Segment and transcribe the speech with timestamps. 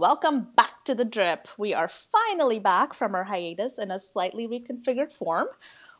[0.00, 1.46] welcome back to the drip.
[1.58, 5.48] We are finally back from our hiatus in a slightly reconfigured form.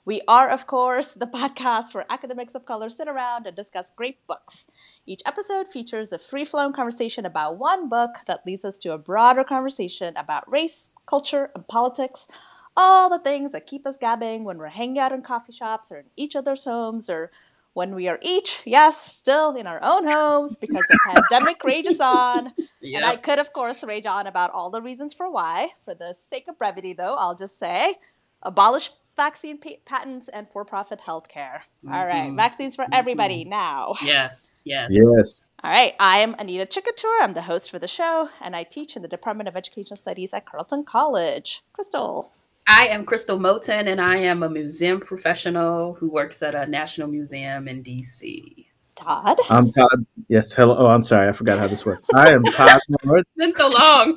[0.07, 4.27] We are, of course, the podcast where academics of color sit around and discuss great
[4.27, 4.69] books.
[5.05, 8.99] Each episode features a free flowing conversation about one book that leads us to a
[8.99, 12.27] broader conversation about race, culture, and politics.
[12.79, 15.99] All the things that keep us gabbing when we're hanging out in coffee shops or
[15.99, 17.31] in each other's homes or
[17.73, 20.99] when we are each, yes, still in our own homes because the
[21.31, 22.53] pandemic rages on.
[22.83, 22.97] Yep.
[22.97, 25.69] And I could, of course, rage on about all the reasons for why.
[25.85, 27.95] For the sake of brevity, though, I'll just say
[28.43, 31.61] abolish vaccine patents and for-profit healthcare.
[31.85, 31.93] Mm-hmm.
[31.93, 32.37] All right, mm-hmm.
[32.37, 33.51] vaccines for everybody mm-hmm.
[33.51, 33.95] now.
[34.03, 35.37] Yes, yes, yes.
[35.63, 37.21] All right, I am Anita Chikkatur.
[37.21, 40.33] I'm the host for the show, and I teach in the Department of Educational Studies
[40.33, 41.63] at Carleton College.
[41.75, 42.33] Crystal.
[42.73, 47.09] I am Crystal Moten, and I am a museum professional who works at a national
[47.09, 48.67] museum in DC.
[48.95, 49.39] Todd.
[49.49, 50.07] I'm Todd.
[50.29, 50.53] Yes.
[50.53, 50.77] Hello.
[50.79, 51.29] Oh, I'm sorry.
[51.29, 52.05] I forgot how this works.
[52.15, 53.27] I am Todd Lawrence.
[53.37, 54.17] It's been so long.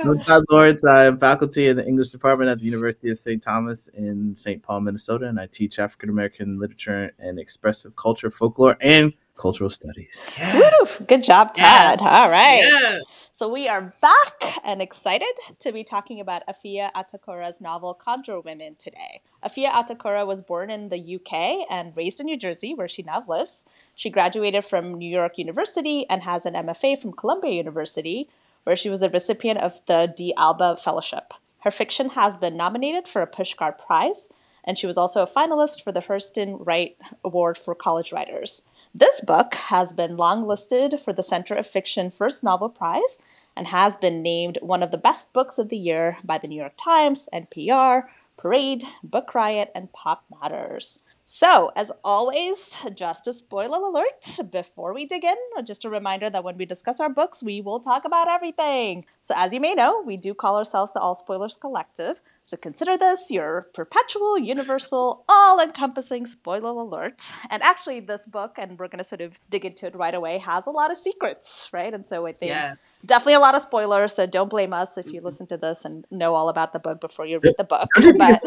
[0.08, 0.82] I'm Todd Lawrence.
[0.86, 3.42] I am faculty in the English department at the University of St.
[3.42, 4.62] Thomas in St.
[4.62, 10.24] Paul, Minnesota, and I teach African American literature and expressive culture, folklore, and cultural studies.
[10.36, 11.06] Yes.
[11.06, 11.98] Good job, Todd.
[11.98, 12.02] Yes.
[12.02, 12.60] All right.
[12.62, 13.00] Yes.
[13.32, 18.74] So we are back and excited to be talking about Afia Atakora's novel Conjure Women
[18.76, 19.22] today.
[19.44, 23.24] Afia Atakora was born in the UK and raised in New Jersey, where she now
[23.28, 23.64] lives.
[23.94, 28.28] She graduated from New York University and has an MFA from Columbia University,
[28.64, 30.34] where she was a recipient of the D.
[30.36, 31.32] Alba Fellowship.
[31.60, 34.30] Her fiction has been nominated for a Pushcart Prize,
[34.68, 38.62] and she was also a finalist for the Hurston Wright Award for College Writers.
[38.94, 43.18] This book has been longlisted for the Center of Fiction First Novel Prize
[43.56, 46.60] and has been named one of the best books of the year by the New
[46.60, 51.00] York Times, NPR, Parade, Book Riot, and Pop Matters.
[51.24, 56.44] So, as always, just a spoiler alert before we dig in, just a reminder that
[56.44, 59.04] when we discuss our books, we will talk about everything.
[59.20, 62.20] So, as you may know, we do call ourselves the All Spoilers Collective.
[62.48, 67.30] So, consider this your perpetual, universal, all encompassing spoiler alert.
[67.50, 70.38] And actually, this book, and we're going to sort of dig into it right away,
[70.38, 71.92] has a lot of secrets, right?
[71.92, 73.02] And so, I think yes.
[73.04, 74.14] definitely a lot of spoilers.
[74.14, 75.26] So, don't blame us if you mm-hmm.
[75.26, 77.90] listen to this and know all about the book before you read the book.
[78.16, 78.42] But.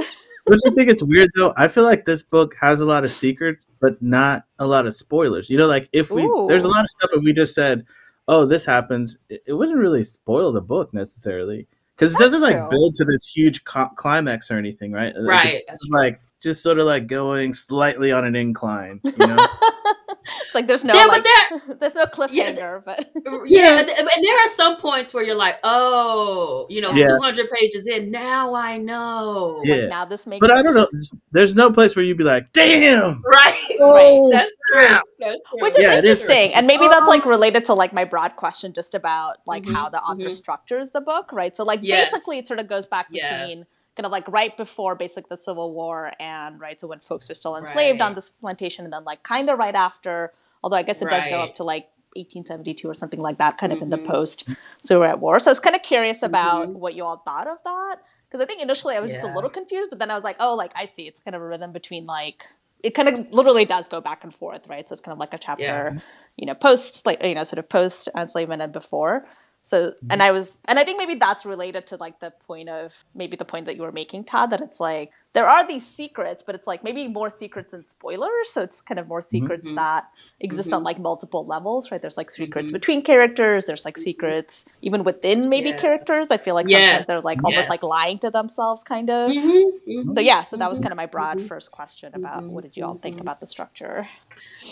[0.48, 1.54] Don't you think it's weird though?
[1.56, 4.96] I feel like this book has a lot of secrets, but not a lot of
[4.96, 5.48] spoilers.
[5.52, 6.48] You know, like if we Ooh.
[6.50, 7.86] there's a lot of stuff if we just said,
[8.28, 11.68] "Oh, this happens," it, it wouldn't really spoil the book necessarily
[12.02, 15.14] because it doesn't like build to this huge co- climax or anything, right?
[15.20, 15.62] Right.
[15.70, 19.38] It's like just sort of like going slightly on an incline, you know.
[20.24, 23.06] it's like there's no yeah, like, there, there's no cliffhanger, yeah, but
[23.46, 27.08] yeah, and there are some points where you're like, oh, you know, yeah.
[27.08, 29.62] 200 pages in, now I know.
[29.64, 29.76] Yeah.
[29.76, 30.42] Like, now this makes.
[30.42, 30.60] But sense.
[30.60, 30.88] I don't know.
[31.32, 33.22] There's no place where you'd be like, damn.
[33.24, 33.78] Right.
[33.80, 34.38] Oh, right.
[34.38, 35.02] That's true.
[35.20, 35.60] That's true.
[35.62, 38.74] Which is yeah, interesting, is and maybe that's like related to like my broad question,
[38.74, 40.32] just about like mm-hmm, how the author mm-hmm.
[40.32, 41.56] structures the book, right?
[41.56, 42.12] So like yes.
[42.12, 43.60] basically, it sort of goes back between.
[43.60, 47.30] Yes kind of like right before basically the Civil War and right so when folks
[47.30, 48.06] are still enslaved right.
[48.06, 51.22] on this plantation and then like kind of right after although I guess it right.
[51.22, 53.94] does go up to like 1872 or something like that kind of mm-hmm.
[53.94, 54.50] in the post
[54.82, 56.80] Civil War so I was kind of curious about mm-hmm.
[56.80, 57.98] what you all thought of that
[58.28, 59.18] because I think initially I was yeah.
[59.22, 61.36] just a little confused but then I was like oh like I see it's kind
[61.36, 62.46] of a rhythm between like
[62.84, 65.34] it kind of literally does go back and forth right so it's kind of like
[65.34, 66.00] a chapter yeah.
[66.38, 69.26] you know post like you know sort of post enslavement and before
[69.64, 70.22] so, and mm-hmm.
[70.22, 73.46] I was, and I think maybe that's related to like the point of maybe the
[73.46, 76.68] point that you were making, Todd, that it's like there are these secrets, but it's
[76.68, 78.50] like maybe more secrets than spoilers.
[78.50, 79.76] So it's kind of more secrets mm-hmm.
[79.76, 80.78] that exist mm-hmm.
[80.78, 82.02] on like multiple levels, right?
[82.02, 82.76] There's like secrets mm-hmm.
[82.76, 83.66] between characters.
[83.66, 85.78] There's like secrets even within maybe yeah.
[85.78, 86.32] characters.
[86.32, 86.84] I feel like yes.
[86.84, 87.46] sometimes they're like yes.
[87.46, 89.32] almost like lying to themselves, kind of.
[89.32, 89.92] Mm-hmm.
[89.92, 90.14] Mm-hmm.
[90.16, 92.84] So yeah, so that was kind of my broad first question about what did you
[92.84, 94.08] all think about the structure?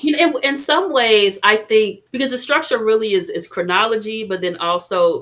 [0.01, 4.25] You know, in, in some ways, I think because the structure really is is chronology,
[4.25, 4.78] but then also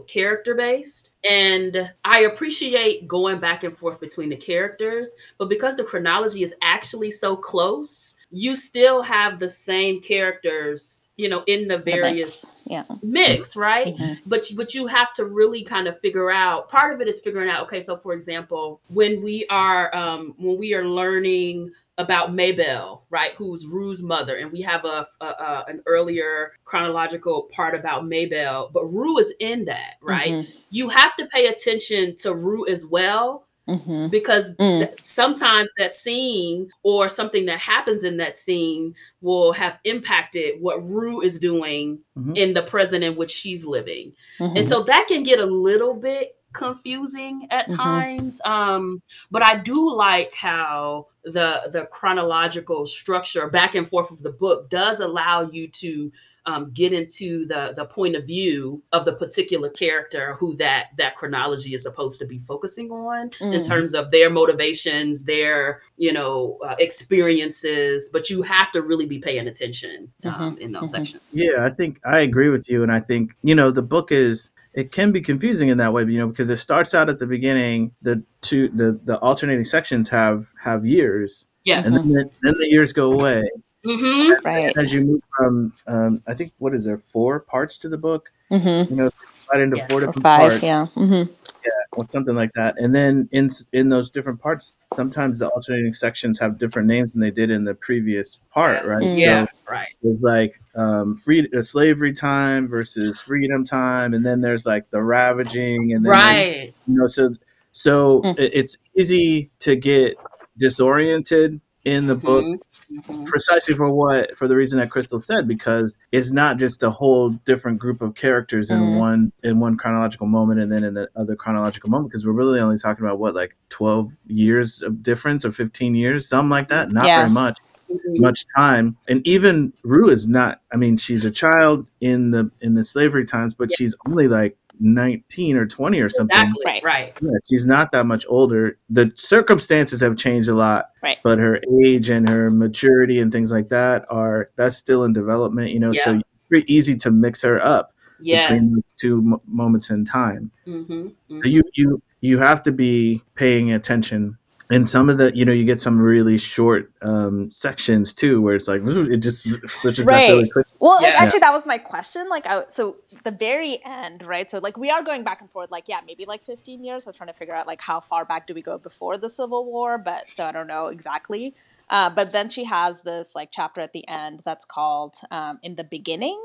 [0.08, 1.16] character based.
[1.30, 6.56] And I appreciate going back and forth between the characters, but because the chronology is
[6.62, 12.74] actually so close, you still have the same characters, you know, in the various the
[12.74, 12.90] mix.
[12.90, 12.96] Yeah.
[13.02, 13.96] mix, right?
[13.96, 14.30] Mm-hmm.
[14.30, 16.70] But but you have to really kind of figure out.
[16.70, 17.64] Part of it is figuring out.
[17.64, 23.32] Okay, so for example, when we are um, when we are learning about Maybelle, right,
[23.34, 28.70] who's Rue's mother, and we have a, a, a, an earlier chronological part about Maybelle,
[28.74, 30.32] but Rue is in that, right?
[30.32, 30.52] Mm-hmm.
[30.70, 33.46] You have to pay attention to Rue as well.
[33.68, 34.08] Mm-hmm.
[34.08, 34.80] Because mm.
[34.80, 40.82] th- sometimes that scene or something that happens in that scene will have impacted what
[40.90, 42.32] Rue is doing mm-hmm.
[42.38, 44.14] in the present in which she's living.
[44.40, 44.68] And mm-hmm.
[44.68, 47.76] so that can get a little bit confusing at mm-hmm.
[47.76, 48.40] times.
[48.46, 49.02] Um,
[49.32, 54.70] but I do like how the the chronological structure back and forth of the book
[54.70, 56.12] does allow you to
[56.48, 61.16] um, get into the the point of view of the particular character who that that
[61.16, 63.54] chronology is supposed to be focusing on mm.
[63.54, 68.10] in terms of their motivations, their you know uh, experiences.
[68.12, 70.58] But you have to really be paying attention um, mm-hmm.
[70.62, 71.04] in those mm-hmm.
[71.04, 71.24] sections.
[71.34, 74.50] Yeah, I think I agree with you, and I think you know the book is
[74.78, 77.26] it can be confusing in that way, you know, because it starts out at the
[77.26, 77.94] beginning.
[78.04, 81.48] The two the the alternating sections have have years.
[81.64, 81.88] Yes.
[81.88, 83.44] And then, then the years go away.
[83.86, 84.46] Mm-hmm.
[84.46, 84.78] Right.
[84.78, 88.32] As you move from, um, I think, what is there, four parts to the book?
[88.52, 88.94] Mm-hmm.
[88.94, 89.10] You know,
[89.42, 89.90] divided into yes.
[89.90, 90.64] four different five, parts.
[90.64, 90.88] Yeah.
[90.96, 91.34] Mm-hmm.
[91.68, 92.76] Yeah, or something like that.
[92.78, 97.22] And then in in those different parts, sometimes the alternating sections have different names than
[97.22, 98.88] they did in the previous part, yes.
[98.88, 99.04] right?
[99.04, 99.18] Mm-hmm.
[99.18, 99.90] Yeah, so right.
[100.04, 105.02] It's like um, free uh, slavery time versus freedom time, and then there's like the
[105.02, 106.74] ravaging, and then right.
[106.88, 107.36] you know, so
[107.72, 108.36] so mm.
[108.38, 110.16] it's easy to get
[110.58, 113.00] disoriented in the book mm-hmm.
[113.00, 113.24] mm-hmm.
[113.24, 117.30] precisely for what for the reason that crystal said because it's not just a whole
[117.46, 119.00] different group of characters in mm.
[119.00, 122.60] one in one chronological moment and then in the other chronological moment because we're really
[122.60, 126.92] only talking about what like 12 years of difference or 15 years something like that
[126.92, 127.20] not yeah.
[127.20, 127.58] very much
[127.90, 128.22] mm-hmm.
[128.22, 132.76] much time and even rue is not i mean she's a child in the in
[132.76, 133.76] the slavery times but yeah.
[133.78, 136.36] she's only like 19 or 20 or something.
[136.36, 136.64] Exactly.
[136.66, 136.84] Right.
[136.84, 137.14] Right.
[137.22, 138.78] Yeah, she's not that much older.
[138.90, 140.92] The circumstances have changed a lot.
[141.02, 141.18] Right.
[141.24, 145.72] But her age and her maturity and things like that are that's still in development,
[145.72, 146.04] you know, yeah.
[146.04, 148.50] so it's pretty easy to mix her up yes.
[148.50, 150.52] between two m- moments in time.
[150.66, 150.94] Mm-hmm.
[150.94, 151.38] Mm-hmm.
[151.38, 154.38] So you you you have to be paying attention
[154.70, 158.56] and some of the you know you get some really short um sections too where
[158.56, 160.30] it's like it just switches right.
[160.30, 161.10] really well yeah.
[161.18, 164.50] actually that was my question like I, so the very end right?
[164.50, 167.08] So like we are going back and forth like yeah maybe like 15 years.
[167.08, 169.30] I was trying to figure out like how far back do we go before the
[169.30, 171.56] civil war but so i don't know exactly.
[171.90, 175.76] Uh, but then she has this like chapter at the end that's called um, in
[175.76, 176.42] the beginning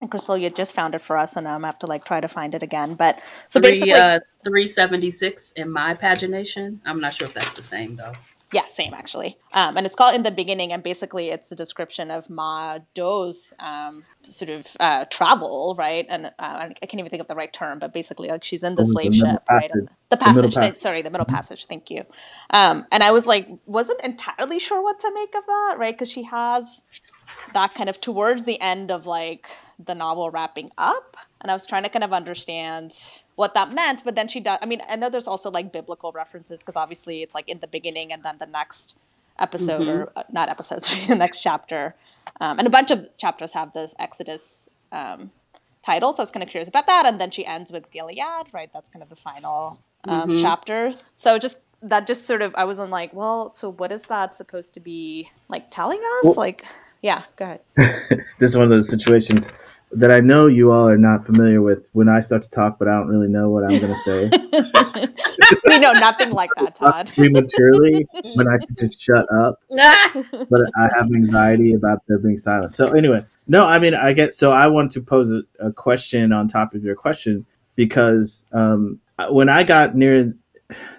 [0.00, 2.20] and Crystal, you just found it for us, and I'm gonna have to like try
[2.20, 2.94] to find it again.
[2.94, 6.80] But so Three, basically, uh, 376 in my pagination.
[6.84, 8.12] I'm not sure if that's the same though.
[8.52, 9.38] Yeah, same actually.
[9.54, 13.54] Um, and it's called in the beginning, and basically it's a description of Ma Do's
[13.58, 16.06] um, sort of uh, travel, right?
[16.08, 18.76] And uh, I can't even think of the right term, but basically like she's in
[18.76, 19.70] the oh, slave the ship, right?
[19.72, 21.66] And the passage, the th- sorry, the middle passage.
[21.66, 22.04] Thank you.
[22.50, 25.94] Um, and I was like, wasn't entirely sure what to make of that, right?
[25.94, 26.82] Because she has
[27.52, 29.48] that kind of towards the end of like
[29.84, 34.02] the novel wrapping up and i was trying to kind of understand what that meant
[34.04, 37.22] but then she does i mean i know there's also like biblical references because obviously
[37.22, 38.96] it's like in the beginning and then the next
[39.38, 39.90] episode mm-hmm.
[39.90, 41.94] or uh, not episodes the next chapter.
[42.40, 45.30] Um, and a bunch of chapters have this exodus um,
[45.82, 48.18] title so i was kind of curious about that and then she ends with gilead
[48.52, 48.70] right?
[48.72, 50.36] That's kind of the final um, mm-hmm.
[50.36, 50.94] chapter.
[51.16, 54.72] So just that just sort of i wasn't like well so what is that supposed
[54.74, 56.24] to be like telling us?
[56.24, 56.64] Well, like
[57.02, 57.60] yeah go ahead.
[58.38, 59.48] This is one of those situations
[59.96, 62.86] that I know you all are not familiar with when I start to talk, but
[62.86, 64.30] I don't really know what I'm going to say.
[65.66, 67.12] we know nothing like that, Todd.
[67.14, 72.76] Prematurely, when I should just shut up, but I have anxiety about there being silence.
[72.76, 74.34] So anyway, no, I mean I get.
[74.34, 79.00] So I want to pose a, a question on top of your question because um,
[79.30, 80.34] when I got near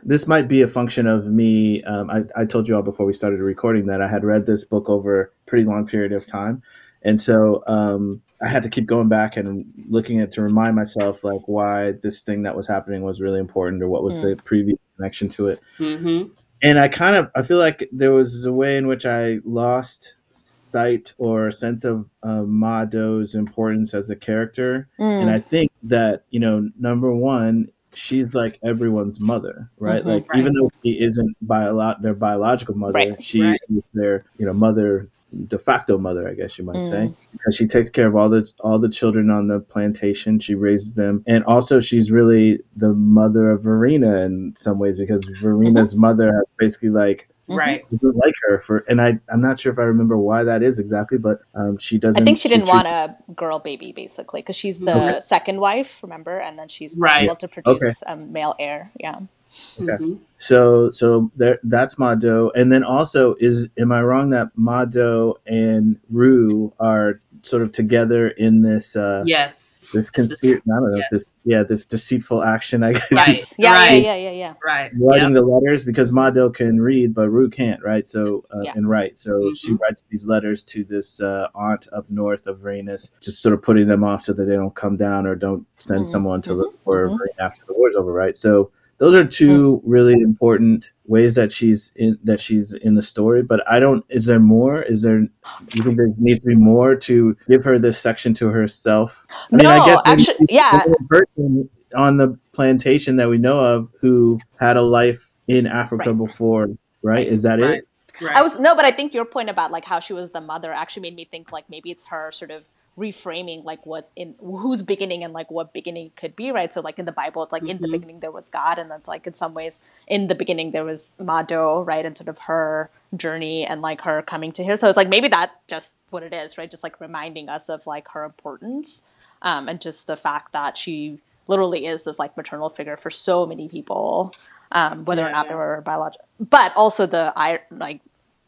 [0.02, 1.84] this might be a function of me.
[1.84, 4.64] Um, I, I, told you all before we started recording that I had read this
[4.64, 6.64] book over a pretty long period of time.
[7.08, 11.24] And so um, I had to keep going back and looking at to remind myself
[11.24, 14.24] like why this thing that was happening was really important or what was mm.
[14.36, 15.62] the previous connection to it.
[15.80, 16.34] Mm-hmm.
[16.62, 20.16] And I kind of I feel like there was a way in which I lost
[20.32, 24.90] sight or sense of uh, Ma Do's importance as a character.
[25.00, 25.22] Mm.
[25.22, 30.02] And I think that you know number one she's like everyone's mother, right?
[30.02, 30.40] Mm-hmm, like right.
[30.40, 33.60] even though she isn't bio- their biological mother, right, she right.
[33.70, 35.10] is their you know mother
[35.48, 36.90] de facto mother, I guess you might mm.
[36.90, 40.40] say, because she takes care of all the all the children on the plantation.
[40.40, 45.26] She raises them, and also she's really the mother of Verena in some ways because
[45.26, 46.02] Verena's mm-hmm.
[46.02, 47.60] mother has basically like Mm-hmm.
[47.60, 50.62] right doesn't like her for and i i'm not sure if i remember why that
[50.62, 53.94] is exactly but um she doesn't i think she didn't she want a girl baby
[53.94, 55.20] basically because she's the okay.
[55.22, 57.24] second wife remember and then she's right.
[57.24, 58.12] able to produce okay.
[58.12, 59.94] a male heir yeah okay.
[59.94, 60.16] Mm-hmm.
[60.38, 65.36] So so there that's Ma Do and then also is am i wrong that Mado
[65.46, 70.98] and rue are sort of together in this uh yes this conspiracy i don't know
[70.98, 71.08] yes.
[71.12, 73.54] this yeah this deceitful action i guess right.
[73.58, 74.04] yeah, right.
[74.04, 75.34] yeah yeah yeah yeah right writing yep.
[75.34, 78.74] the letters because Mado can read but rue can't right so uh, yeah.
[78.76, 79.54] and write so mm-hmm.
[79.54, 83.62] she writes these letters to this uh, aunt up north of Verena's just sort of
[83.62, 86.10] putting them off so that they don't come down or don't send mm-hmm.
[86.10, 87.42] someone to look for mm-hmm.
[87.42, 89.90] after the war's over right so those are two mm-hmm.
[89.90, 93.44] really important ways that she's in that she's in the story.
[93.44, 94.04] But I don't.
[94.10, 94.82] Is there more?
[94.82, 95.20] Is there?
[95.20, 99.26] You think there needs to be more to give her this section to herself?
[99.52, 100.84] I mean, no, I guess actually, yeah.
[101.10, 106.18] Person on the plantation that we know of who had a life in Africa right.
[106.18, 106.68] before,
[107.02, 107.26] right?
[107.26, 107.80] Is that right.
[107.80, 107.88] it?
[108.22, 108.36] Right.
[108.36, 110.74] I was no, but I think your point about like how she was the mother
[110.74, 112.66] actually made me think like maybe it's her sort of
[112.98, 116.98] reframing like what in whose beginning and like what beginning could be right so like
[116.98, 117.72] in the bible it's like mm-hmm.
[117.72, 117.92] in the mm-hmm.
[117.92, 121.16] beginning there was god and that's like in some ways in the beginning there was
[121.20, 124.98] mado right and sort of her journey and like her coming to here so it's
[124.98, 128.24] like maybe that's just what it is right just like reminding us of like her
[128.24, 129.04] importance
[129.44, 133.46] um, and just the fact that she literally is this like maternal figure for so
[133.46, 134.34] many people
[134.72, 135.50] um, whether yeah, or not yeah.
[135.50, 138.02] they were biological but also the i like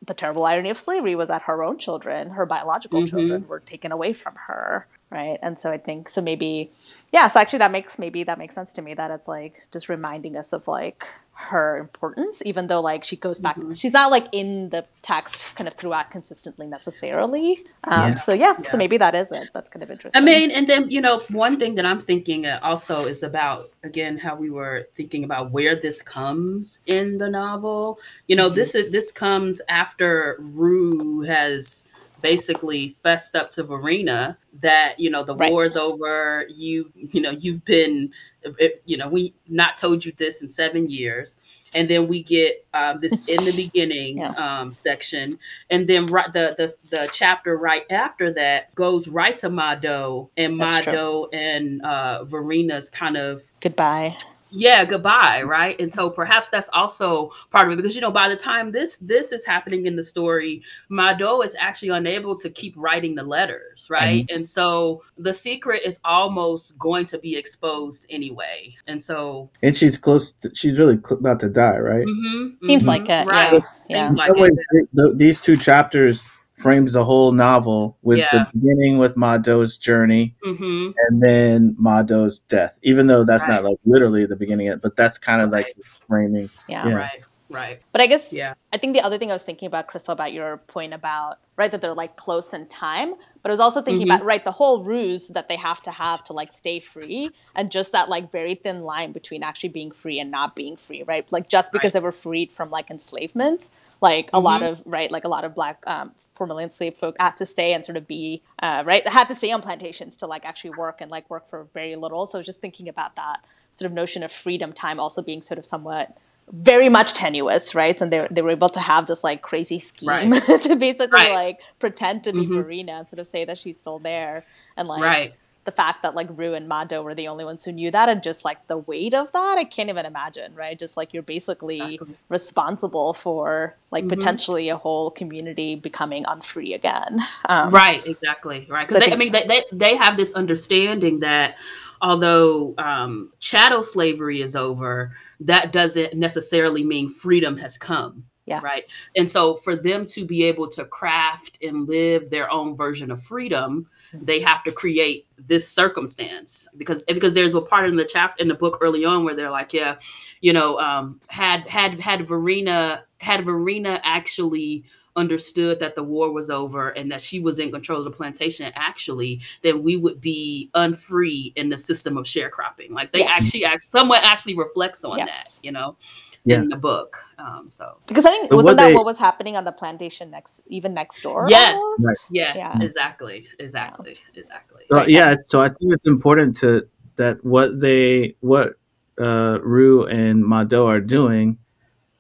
[0.06, 3.18] the terrible irony of slavery was that her own children, her biological mm-hmm.
[3.18, 5.38] children, were taken away from her, right?
[5.42, 6.72] And so I think so maybe,
[7.12, 7.28] yeah.
[7.28, 10.38] So actually, that makes maybe that makes sense to me that it's like just reminding
[10.38, 11.06] us of like
[11.40, 13.72] her importance, even though like she goes back, mm-hmm.
[13.72, 17.64] she's not like in the text kind of throughout consistently necessarily.
[17.86, 18.16] Um, yeah.
[18.16, 19.50] So yeah, yeah, so maybe that is it.
[19.54, 20.22] That's kind of interesting.
[20.22, 23.70] I mean, and then you know, one thing that I'm thinking uh, also is about
[23.84, 28.00] again how we were thinking about where this comes in the novel.
[28.28, 28.56] You know, mm-hmm.
[28.56, 31.86] this is this comes after Rue has
[32.22, 35.52] basically fessed up to Verena that you know the right.
[35.52, 36.46] war's over.
[36.50, 38.12] You you know you've been
[38.44, 41.38] it, you know, we not told you this in seven years.
[41.72, 44.32] And then we get um, this in the beginning yeah.
[44.32, 45.38] um, section,
[45.70, 50.58] and then right the, the the chapter right after that goes right to Mado, and
[50.58, 54.18] Mado and uh, Verena's kind of goodbye
[54.52, 55.80] yeah goodbye right?
[55.80, 58.98] And so perhaps that's also part of it because you know by the time this
[58.98, 63.88] this is happening in the story mado is actually unable to keep writing the letters
[63.90, 64.26] right?
[64.26, 64.36] Mm-hmm.
[64.36, 68.76] and so the secret is almost going to be exposed anyway.
[68.88, 72.06] And so and she's close to, she's really cl- about to die right?
[72.06, 73.64] Mm-hmm, seems mm-hmm, like it right.
[73.88, 74.08] yeah.
[74.08, 74.90] seems like it.
[74.94, 76.26] the, these two chapters
[76.60, 78.28] frames the whole novel with yeah.
[78.32, 80.92] the beginning with Mado's journey mm-hmm.
[81.08, 82.78] and then Mado's death.
[82.84, 83.56] Even though that's right.
[83.56, 85.66] not like literally the beginning of it, but that's kind of right.
[85.66, 86.50] like framing.
[86.68, 86.88] Yeah.
[86.88, 86.94] yeah.
[86.94, 87.24] Right.
[87.50, 87.82] Right.
[87.92, 88.54] But I guess yeah.
[88.72, 91.72] I think the other thing I was thinking about, Crystal, about your point about right
[91.72, 94.16] that they're like close in time, but I was also thinking mm-hmm.
[94.16, 97.72] about right the whole ruse that they have to have to like stay free, and
[97.72, 101.30] just that like very thin line between actually being free and not being free, right?
[101.32, 102.02] Like just because right.
[102.02, 104.36] they were freed from like enslavement, like mm-hmm.
[104.36, 104.74] a lot mm-hmm.
[104.74, 107.84] of right like a lot of black um, formerly enslaved folk had to stay and
[107.84, 111.10] sort of be uh, right had to stay on plantations to like actually work and
[111.10, 112.28] like work for very little.
[112.28, 115.66] So just thinking about that sort of notion of freedom time also being sort of
[115.66, 116.16] somewhat
[116.52, 118.00] very much tenuous, right?
[118.02, 120.62] And they they were able to have this like crazy scheme right.
[120.64, 121.34] to basically right.
[121.34, 122.56] like pretend to be mm-hmm.
[122.56, 125.34] Verena and sort of say that she's still there, and like right.
[125.66, 128.24] the fact that like Rue and Mado were the only ones who knew that, and
[128.24, 130.78] just like the weight of that, I can't even imagine, right?
[130.78, 132.16] Just like you're basically exactly.
[132.30, 134.10] responsible for like mm-hmm.
[134.10, 137.22] potentially a whole community becoming unfree again.
[137.46, 138.88] Um, right, exactly, right.
[138.88, 141.58] Because I mean, they, they they have this understanding that
[142.02, 148.26] although um, chattel slavery is over, that doesn't necessarily mean freedom has come.
[148.50, 148.62] Yeah.
[148.64, 148.86] Right.
[149.16, 153.22] And so for them to be able to craft and live their own version of
[153.22, 154.26] freedom, mm-hmm.
[154.26, 158.48] they have to create this circumstance because because there's a part in the chapter in
[158.48, 159.98] the book early on where they're like, yeah,
[160.42, 164.84] you know, um, had had had Verena had Verena actually
[165.20, 168.72] understood that the war was over and that she was in control of the plantation
[168.76, 173.42] actually then we would be unfree in the system of sharecropping like they yes.
[173.42, 175.56] actually act, somewhat actually reflects on yes.
[175.56, 175.98] that you know
[176.46, 176.56] yeah.
[176.56, 179.66] in the book um so because i think wasn't that they, what was happening on
[179.66, 182.16] the plantation next even next door yes right.
[182.32, 182.82] yes yeah.
[182.82, 184.40] exactly exactly yeah.
[184.40, 188.76] exactly so, yeah so i think it's important to that what they what
[189.20, 191.58] uh rue and mado are doing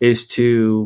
[0.02, 0.86] is to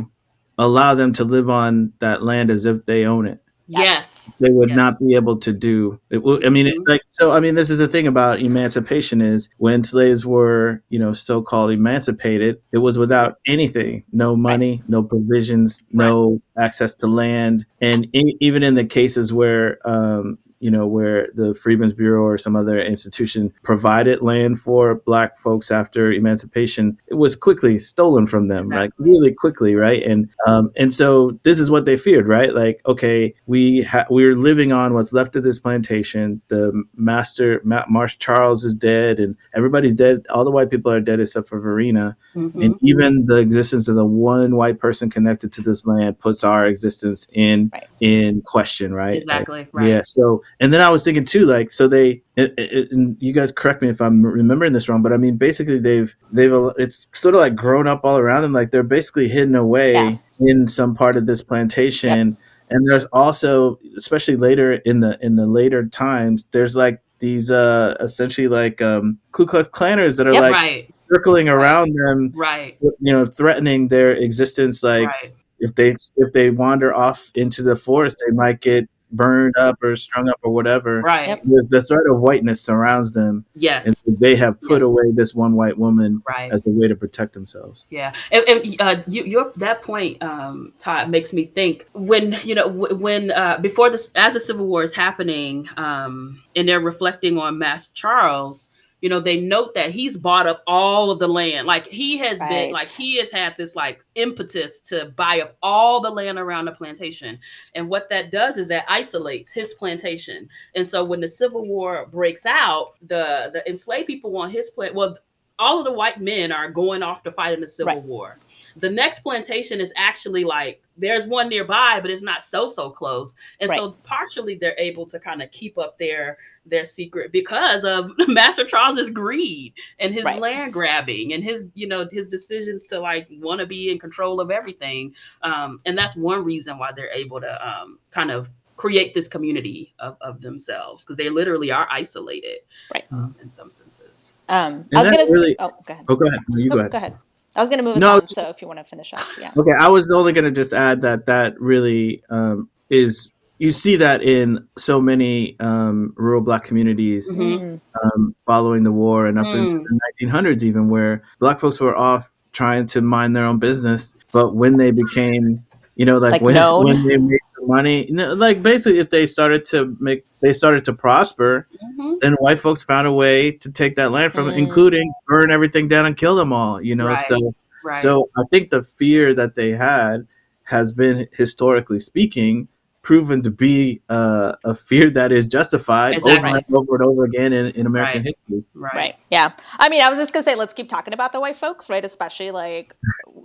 [0.57, 3.39] allow them to live on that land as if they own it.
[3.65, 4.75] Yes, they would yes.
[4.75, 6.21] not be able to do it.
[6.45, 7.31] I mean, it, like so.
[7.31, 11.71] I mean, this is the thing about emancipation is when slaves were, you know, so-called
[11.71, 14.89] emancipated, it was without anything, no money, right.
[14.89, 20.71] no provisions, no access to land, and in, even in the cases where um, you
[20.71, 26.09] know, where the Freedmen's Bureau or some other institution provided land for black folks after
[26.09, 28.77] emancipation, it was quickly stolen from them, exactly.
[28.77, 30.01] like really quickly, right?
[30.03, 32.55] And um, and so this is what they feared, right?
[32.55, 36.41] Like, okay, we ha- we're living on what's left of this plantation.
[36.47, 40.25] The master Ma- Marsh Charles is dead, and everybody's dead.
[40.29, 42.61] All the white people are dead except for Verena, mm-hmm.
[42.61, 46.65] and even the existence of the one white person connected to this land puts our
[46.65, 47.89] existence in right.
[47.99, 49.17] in question, right?
[49.17, 49.59] Exactly.
[49.59, 49.89] Like, right.
[49.89, 50.01] Yeah.
[50.05, 53.51] So and then I was thinking too, like, so they, it, it, and you guys
[53.51, 57.35] correct me if I'm remembering this wrong, but I mean, basically they've, they've, it's sort
[57.35, 58.53] of like grown up all around them.
[58.53, 60.15] Like they're basically hidden away yeah.
[60.41, 62.31] in some part of this plantation.
[62.31, 62.39] Yep.
[62.69, 67.95] And there's also, especially later in the, in the later times, there's like these, uh,
[67.99, 70.95] essentially like, um, Ku Klux Klanners that are yep, like right.
[71.11, 72.05] circling around right.
[72.05, 72.77] them, right?
[72.81, 75.33] You know, threatening their existence, like, right
[75.63, 79.95] if they if they wander off into the forest, they might get burned up or
[79.95, 81.01] strung up or whatever.
[81.01, 81.27] Right.
[81.27, 81.43] Yep.
[81.43, 83.45] The threat of whiteness surrounds them.
[83.55, 83.85] Yes.
[83.85, 84.87] And so they have put yeah.
[84.87, 86.51] away this one white woman right.
[86.51, 87.85] as a way to protect themselves.
[87.89, 88.13] Yeah.
[88.31, 92.67] And, and uh, you, your that point, um, Todd, makes me think when you know
[92.67, 97.57] when uh, before this as the Civil War is happening, um, and they're reflecting on
[97.57, 98.69] Mass Charles
[99.03, 102.39] you know they note that he's bought up all of the land like he has
[102.39, 102.49] right.
[102.49, 106.65] been like he has had this like impetus to buy up all the land around
[106.65, 107.37] the plantation
[107.75, 112.07] and what that does is that isolates his plantation and so when the civil war
[112.11, 115.17] breaks out the the enslaved people on his plant well
[115.59, 118.03] all of the white men are going off to fight in the civil right.
[118.03, 118.37] war
[118.77, 123.35] the next plantation is actually like there's one nearby, but it's not so so close.
[123.59, 123.77] And right.
[123.77, 128.65] so partially they're able to kind of keep up their their secret because of Master
[128.65, 130.39] Charles's greed and his right.
[130.39, 134.39] land grabbing and his you know his decisions to like want to be in control
[134.39, 135.13] of everything.
[135.41, 139.93] Um, and that's one reason why they're able to um, kind of create this community
[139.99, 142.59] of, of themselves because they literally are isolated
[142.93, 143.05] right.
[143.11, 144.33] Um, in some senses.
[144.49, 146.05] Um i was gonna really, oh go ahead.
[146.09, 146.39] Oh go ahead.
[146.49, 146.91] No, you oh, go ahead.
[146.91, 147.17] go ahead.
[147.55, 149.25] I was going to move us no, on, so if you want to finish up,
[149.39, 149.51] yeah.
[149.55, 153.29] Okay, I was only going to just add that that really um, is
[153.59, 157.77] you see that in so many um, rural black communities mm-hmm.
[158.03, 159.55] um, following the war and up mm.
[159.55, 164.15] into the 1900s, even where black folks were off trying to mind their own business,
[164.31, 165.63] but when they became,
[165.95, 166.85] you know, like, like when known.
[166.85, 170.53] when they made the money, you know, like basically if they started to make, they
[170.53, 172.15] started to prosper, mm-hmm.
[172.21, 174.57] then white folks found a way to take that land from, mm.
[174.57, 176.81] including burn everything down and kill them all.
[176.81, 177.27] You know, right.
[177.27, 177.97] so right.
[177.99, 180.27] so I think the fear that they had
[180.63, 182.67] has been historically speaking
[183.03, 186.49] proven to be uh, a fear that is justified exactly.
[186.49, 188.27] over and over and over again in, in American right.
[188.27, 188.63] history.
[188.73, 188.95] Right.
[188.95, 189.15] right.
[189.29, 189.51] Yeah.
[189.77, 192.03] I mean, I was just gonna say, let's keep talking about the white folks, right?
[192.03, 192.95] Especially like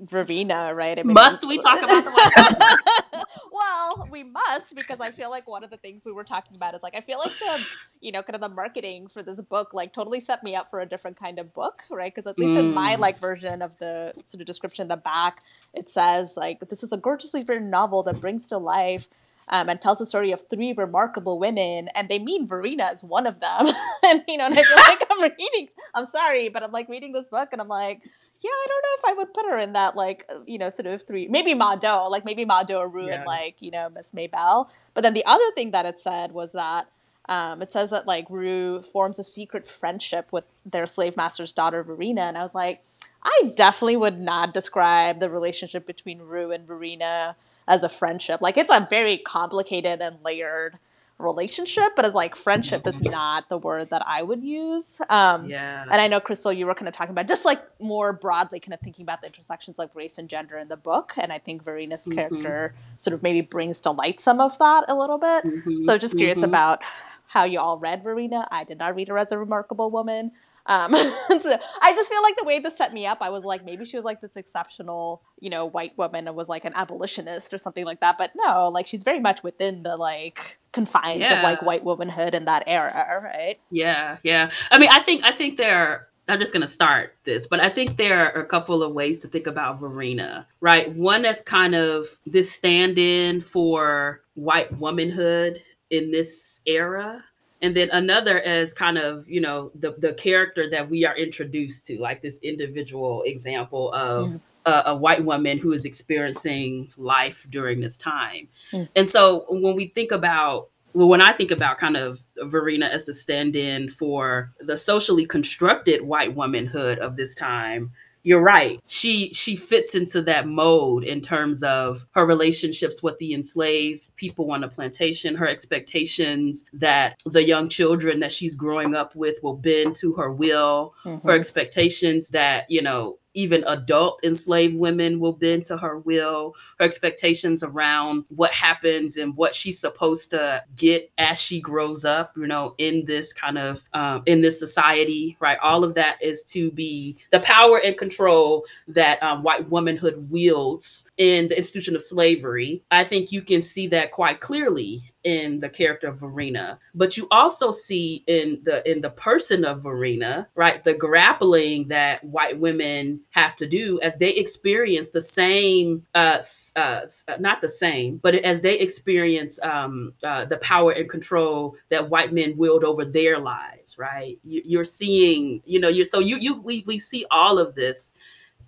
[0.02, 0.96] Verena, right?
[0.96, 3.24] I mean, must we talk about the white folks?
[3.52, 6.76] well, we must because I feel like one of the things we were talking about
[6.76, 7.64] is like I feel like the
[8.00, 10.78] you know kind of the marketing for this book like totally set me up for
[10.78, 12.14] a different kind of book, right?
[12.14, 12.60] Because at least mm.
[12.60, 13.00] in my mm.
[13.00, 15.42] like version of the sort of description in the back,
[15.74, 19.08] it says like this is a gorgeously written novel that brings to life
[19.50, 23.26] um, and tells the story of three remarkable women, and they mean Verena as one
[23.26, 23.68] of them.
[24.04, 25.68] and you know, and I feel like I'm reading.
[25.94, 28.96] I'm sorry, but I'm like reading this book, and I'm like, yeah, I don't know
[28.98, 31.28] if I would put her in that like uh, you know sort of three.
[31.28, 33.16] Maybe Mado, like maybe Mado or Rue, yeah.
[33.16, 34.68] and like you know Miss Maybell.
[34.94, 36.88] But then the other thing that it said was that.
[37.30, 41.82] Um, it says that like Rue forms a secret friendship with their slave master's daughter
[41.82, 42.82] Verena, and I was like,
[43.22, 47.36] I definitely would not describe the relationship between Rue and Verena
[47.68, 48.40] as a friendship.
[48.40, 50.78] Like it's a very complicated and layered
[51.18, 55.00] relationship, but as like friendship is not the word that I would use.
[55.08, 55.84] Um, yeah.
[55.90, 58.72] And I know Crystal, you were kind of talking about just like more broadly, kind
[58.72, 61.64] of thinking about the intersections like race and gender in the book, and I think
[61.64, 62.14] Verena's mm-hmm.
[62.14, 65.44] character sort of maybe brings to light some of that a little bit.
[65.44, 65.82] Mm-hmm.
[65.82, 66.50] So just curious mm-hmm.
[66.50, 66.82] about
[67.26, 68.46] how you all read Verena.
[68.50, 70.30] I did not read her as a remarkable woman.
[70.68, 73.84] Um, I just feel like the way this set me up, I was like, maybe
[73.84, 77.58] she was like this exceptional, you know, white woman and was like an abolitionist or
[77.58, 78.16] something like that.
[78.18, 81.38] But no, like she's very much within the like confines yeah.
[81.38, 83.58] of like white womanhood in that era, right?
[83.70, 84.50] Yeah, yeah.
[84.70, 87.70] I mean, I think I think there I'm just going to start this, but I
[87.70, 90.92] think there are a couple of ways to think about Verena, right?
[90.92, 97.24] One that's kind of this stand in for white womanhood in this era
[97.60, 101.86] and then another as kind of you know the the character that we are introduced
[101.86, 107.80] to like this individual example of a, a, white woman who is experiencing life during
[107.80, 108.88] this time mm.
[108.94, 113.06] and so when we think about well when i think about kind of verena as
[113.06, 118.80] the stand-in for the socially constructed white womanhood of this time you're right.
[118.86, 124.50] She she fits into that mode in terms of her relationships with the enslaved people
[124.50, 129.56] on the plantation, her expectations that the young children that she's growing up with will
[129.56, 131.26] bend to her will, mm-hmm.
[131.26, 136.84] her expectations that, you know, even adult enslaved women will bend to her will, her
[136.84, 142.48] expectations around what happens and what she's supposed to get as she grows up, you
[142.48, 145.58] know, in this kind of um, in this society, right?
[145.60, 151.08] All of that is to be the power and control that um, white womanhood wields
[151.16, 152.82] in the institution of slavery.
[152.90, 157.26] I think you can see that quite clearly in the character of Verena, but you
[157.30, 163.20] also see in the in the person of Verena, right, the grappling that white women
[163.30, 166.40] have to do as they experience the same, uh,
[166.76, 171.76] uh, uh, not the same, but as they experience um, uh, the power and control
[171.88, 174.38] that white men wield over their lives, right?
[174.44, 178.12] You, are seeing, you know, you're so you you we, we see all of this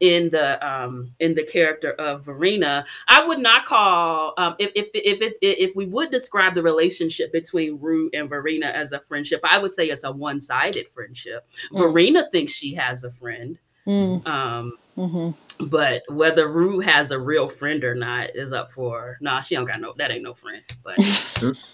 [0.00, 2.84] in the um in the character of Verena.
[3.06, 7.32] I would not call um if if if it if we would describe the relationship
[7.32, 11.46] between Rue and Verena as a friendship, I would say it's a one-sided friendship.
[11.72, 11.78] Mm.
[11.78, 13.58] Verena thinks she has a friend.
[13.86, 14.26] Mm.
[14.26, 15.66] Um mm-hmm.
[15.66, 19.64] but whether Rue has a real friend or not is up for nah, she don't
[19.66, 20.62] got no that ain't no friend.
[20.82, 20.98] But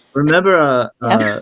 [0.15, 1.41] remember uh, uh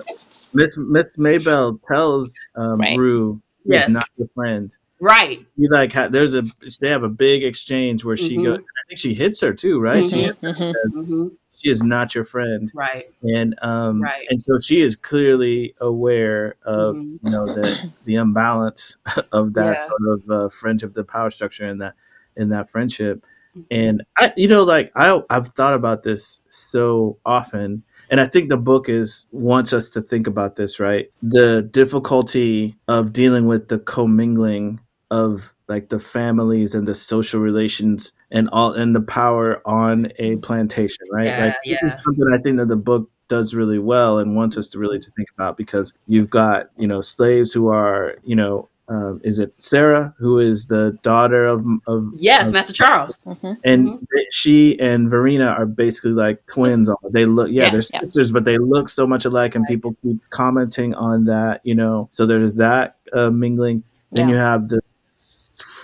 [0.52, 2.98] Miss Miss Maybelle tells um right.
[2.98, 3.90] Rue yes.
[3.90, 4.70] not your friend.
[5.04, 5.44] Right.
[5.56, 6.44] You like there's a
[6.80, 8.44] they have a big exchange where she mm-hmm.
[8.44, 8.60] goes.
[8.60, 10.02] I think she hits her too, right?
[10.02, 10.16] Mm-hmm.
[10.16, 11.28] She hits her, says, mm-hmm.
[11.54, 12.72] she is not your friend.
[12.74, 13.12] Right.
[13.22, 14.26] And um right.
[14.30, 17.26] and so she is clearly aware of mm-hmm.
[17.26, 18.96] you know the the imbalance
[19.32, 19.86] of that yeah.
[19.86, 21.96] sort of uh, friendship, the power structure in that
[22.34, 23.26] in that friendship.
[23.54, 23.60] Mm-hmm.
[23.72, 28.48] And I you know like I I've thought about this so often and I think
[28.48, 31.10] the book is wants us to think about this, right?
[31.22, 38.12] The difficulty of dealing with the commingling of like the families and the social relations
[38.30, 41.26] and all and the power on a plantation, right?
[41.26, 41.86] Yeah, like this yeah.
[41.86, 45.00] is something I think that the book does really well and wants us to really
[45.00, 49.38] to think about because you've got you know slaves who are you know uh, is
[49.38, 53.52] it Sarah who is the daughter of of yes of, Master Charles mm-hmm.
[53.64, 54.04] and mm-hmm.
[54.30, 56.86] she and Verena are basically like twins.
[56.86, 56.94] Sister.
[57.10, 59.70] They look yeah, they're sisters, but they look so much alike, and right.
[59.70, 61.62] people keep commenting on that.
[61.64, 63.84] You know, so there's that uh, mingling.
[64.12, 64.34] Then yeah.
[64.34, 64.80] you have the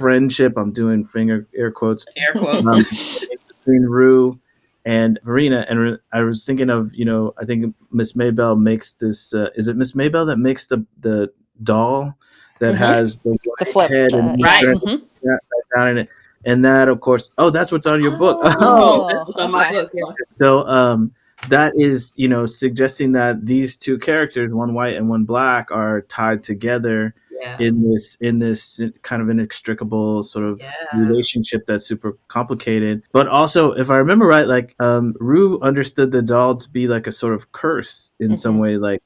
[0.00, 0.54] friendship.
[0.56, 2.06] I'm doing finger air quotes.
[2.16, 4.40] Air quotes um, between Rue
[4.84, 5.66] and Verena.
[5.68, 9.34] And I was thinking of you know I think Miss Maybell makes this.
[9.34, 11.32] Uh, is it Miss Maybell that makes the the
[11.62, 12.16] doll
[12.60, 12.84] that mm-hmm.
[12.84, 15.76] has the, the flip head and right mm-hmm.
[15.76, 16.08] down in it.
[16.44, 18.38] And that, of course, oh, that's what's on your book.
[18.42, 19.90] Oh, oh that's what's on my book.
[19.92, 20.04] Yeah.
[20.38, 21.12] So, um,
[21.48, 26.02] that is, you know, suggesting that these two characters, one white and one black, are
[26.02, 27.57] tied together yeah.
[27.59, 30.72] in this in this kind of inextricable sort of yeah.
[30.94, 33.03] relationship that's super complicated.
[33.12, 37.07] But also, if I remember right, like um, Rue understood the doll to be like
[37.07, 38.37] a sort of curse in mm-hmm.
[38.37, 39.03] some way, like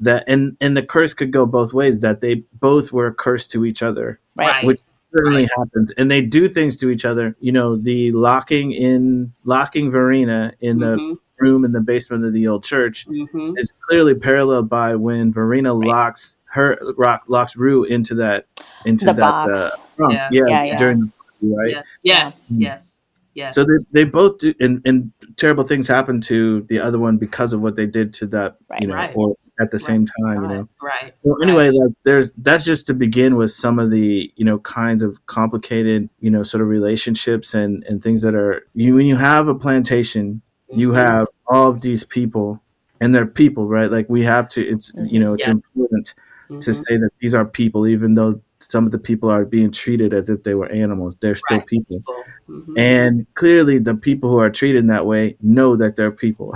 [0.00, 2.00] that, and and the curse could go both ways.
[2.00, 4.64] That they both were cursed to each other, right?
[4.64, 4.80] Which
[5.16, 5.50] certainly right.
[5.56, 7.36] happens, and they do things to each other.
[7.40, 12.32] You know, the locking in locking Verena in the mm-hmm room in the basement of
[12.32, 13.54] the old church mm-hmm.
[13.56, 15.88] is clearly paralleled by when Verena right.
[15.88, 18.46] locks her rock locks Rue into that
[18.84, 20.28] into the that uh, yeah.
[20.30, 20.78] yeah, yeah yes.
[20.78, 22.62] during the right yes yes mm-hmm.
[22.62, 23.54] yes Yes.
[23.54, 27.52] So they, they both do, and, and terrible things happen to the other one because
[27.52, 29.12] of what they did to that, right, you know, right.
[29.14, 30.68] or at the right, same time, you know.
[30.80, 31.12] Right.
[31.22, 35.02] So anyway, like there's that's just to begin with some of the you know kinds
[35.02, 39.16] of complicated you know sort of relationships and and things that are you when you
[39.16, 40.80] have a plantation, mm-hmm.
[40.80, 42.60] you have all of these people,
[43.00, 43.90] and they're people, right?
[43.90, 44.62] Like we have to.
[44.62, 45.06] It's mm-hmm.
[45.06, 45.52] you know it's yeah.
[45.52, 46.14] important
[46.48, 46.60] mm-hmm.
[46.60, 50.12] to say that these are people, even though some of the people are being treated
[50.12, 51.16] as if they were animals.
[51.20, 51.66] They're still right.
[51.66, 52.02] people.
[52.48, 52.78] Mm-hmm.
[52.78, 56.54] And clearly, the people who are treated in that way know that they're people.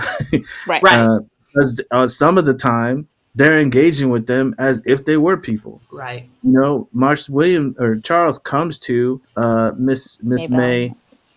[0.67, 0.83] right.
[0.83, 0.95] right.
[0.95, 1.21] Uh,
[1.53, 5.81] because uh, some of the time, they're engaging with them as if they were people.
[5.91, 6.29] Right.
[6.43, 10.95] You know, Marsh William or Charles comes to uh, Miss Miss May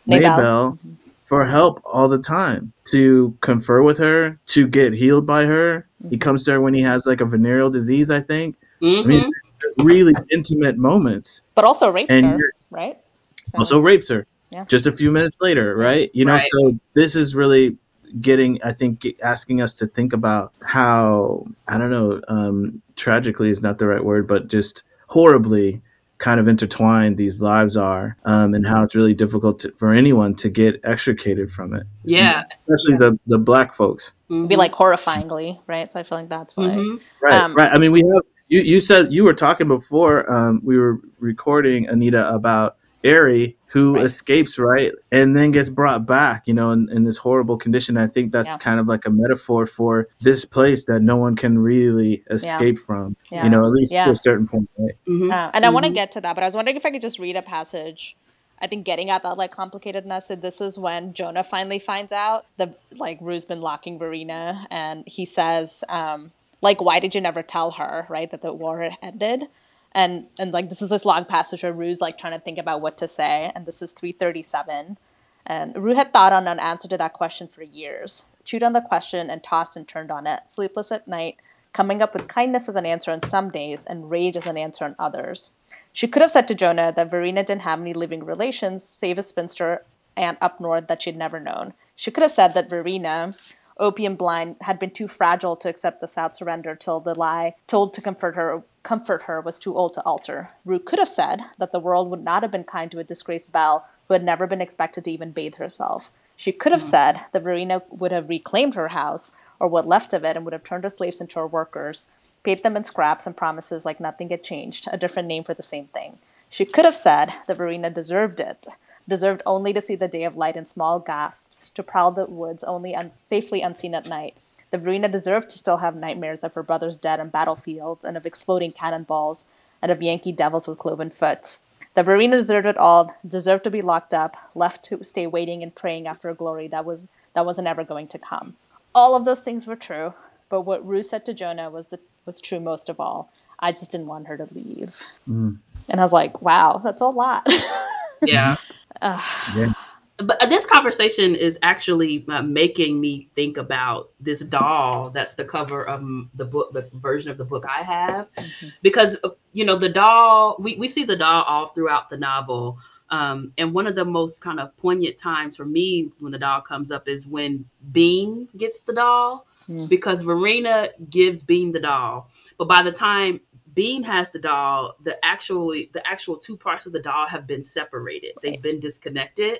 [0.07, 0.93] Maybell, mm-hmm.
[1.33, 5.87] For help all the time to confer with her, to get healed by her.
[6.11, 8.55] He comes to her when he has like a venereal disease, I think.
[8.83, 9.01] Mm-hmm.
[9.01, 9.83] I mean, mm-hmm.
[9.83, 11.41] really intimate moments.
[11.55, 12.99] But also rapes and her, right?
[13.47, 13.57] So.
[13.57, 14.27] Also rapes her.
[14.51, 14.65] Yeah.
[14.65, 16.11] Just a few minutes later, right?
[16.13, 16.49] You know, right.
[16.51, 17.79] so this is really
[18.21, 23.59] getting, I think, asking us to think about how I don't know, um, tragically is
[23.59, 25.81] not the right word, but just horribly
[26.23, 30.33] kind of intertwined these lives are um, and how it's really difficult to, for anyone
[30.33, 33.09] to get extricated from it yeah especially yeah.
[33.09, 34.47] the the black folks mm-hmm.
[34.47, 36.95] be like horrifyingly right so i feel like that's like mm-hmm.
[37.21, 40.61] right um, right i mean we have you, you said you were talking before um,
[40.63, 44.05] we were recording anita about Ari who right.
[44.05, 47.97] escapes, right, and then gets brought back, you know, in, in this horrible condition.
[47.97, 48.57] I think that's yeah.
[48.57, 52.85] kind of like a metaphor for this place that no one can really escape yeah.
[52.85, 53.43] from, yeah.
[53.43, 54.69] you know, at least to a certain point.
[54.77, 54.95] Right?
[55.07, 55.31] Mm-hmm.
[55.31, 55.65] Uh, and mm-hmm.
[55.65, 57.35] I want to get to that, but I was wondering if I could just read
[57.35, 58.15] a passage.
[58.59, 60.39] I think getting at that like complicatedness.
[60.39, 65.25] This is when Jonah finally finds out the like Rue's been locking Verena, and he
[65.25, 69.49] says, um, like, why did you never tell her, right, that the war had ended?
[69.95, 72.81] And and like this is this long passage where Rue's like trying to think about
[72.81, 74.97] what to say, and this is three thirty seven.
[75.45, 78.25] And Rue had thought on an answer to that question for years.
[78.43, 81.37] chewed on the question and tossed and turned on it, sleepless at night,
[81.71, 84.85] coming up with kindness as an answer on some days and rage as an answer
[84.85, 85.51] on others.
[85.91, 89.21] She could have said to Jonah that Verena didn't have any living relations, save a
[89.21, 89.83] spinster
[90.15, 91.73] aunt up north that she'd never known.
[91.95, 93.35] She could have said that Verena,
[93.77, 97.93] opium blind, had been too fragile to accept the South surrender till the lie told
[97.93, 100.49] to comfort her comfort her was too old to alter.
[100.65, 103.51] Rue could have said that the world would not have been kind to a disgraced
[103.51, 106.11] belle who had never been expected to even bathe herself.
[106.35, 106.89] She could have mm.
[106.89, 110.53] said that Verena would have reclaimed her house, or what left of it, and would
[110.53, 112.09] have turned her slaves into her workers,
[112.43, 115.63] paid them in scraps and promises like nothing had changed, a different name for the
[115.63, 116.17] same thing.
[116.49, 118.67] She could have said that Verena deserved it,
[119.07, 122.63] deserved only to see the day of light in small gasps, to prowl the woods
[122.63, 124.35] only un- safely unseen at night,
[124.71, 128.25] the Verena deserved to still have nightmares of her brother's dead on battlefields and of
[128.25, 129.45] exploding cannonballs
[129.81, 131.59] and of Yankee devils with cloven foot.
[131.93, 135.75] The Verena deserved it all, deserved to be locked up, left to stay waiting and
[135.75, 138.55] praying after a glory that was that wasn't ever going to come.
[138.95, 140.13] All of those things were true,
[140.49, 143.31] but what Rue said to Jonah was the, was true most of all.
[143.59, 145.01] I just didn't want her to leave.
[145.29, 145.57] Mm.
[145.89, 147.47] And I was like, wow, that's a lot.
[148.23, 148.57] yeah.
[149.01, 149.21] Uh,
[149.55, 149.73] yeah
[150.17, 155.45] but uh, this conversation is actually uh, making me think about this doll that's the
[155.45, 156.01] cover of
[156.35, 158.67] the book the version of the book i have mm-hmm.
[158.81, 162.77] because uh, you know the doll we, we see the doll all throughout the novel
[163.09, 166.61] um, and one of the most kind of poignant times for me when the doll
[166.61, 169.87] comes up is when bean gets the doll mm-hmm.
[169.87, 173.39] because verena gives bean the doll but by the time
[173.73, 174.95] Bean has the doll.
[175.01, 178.33] The actually the actual two parts of the doll have been separated.
[178.41, 179.59] They've been disconnected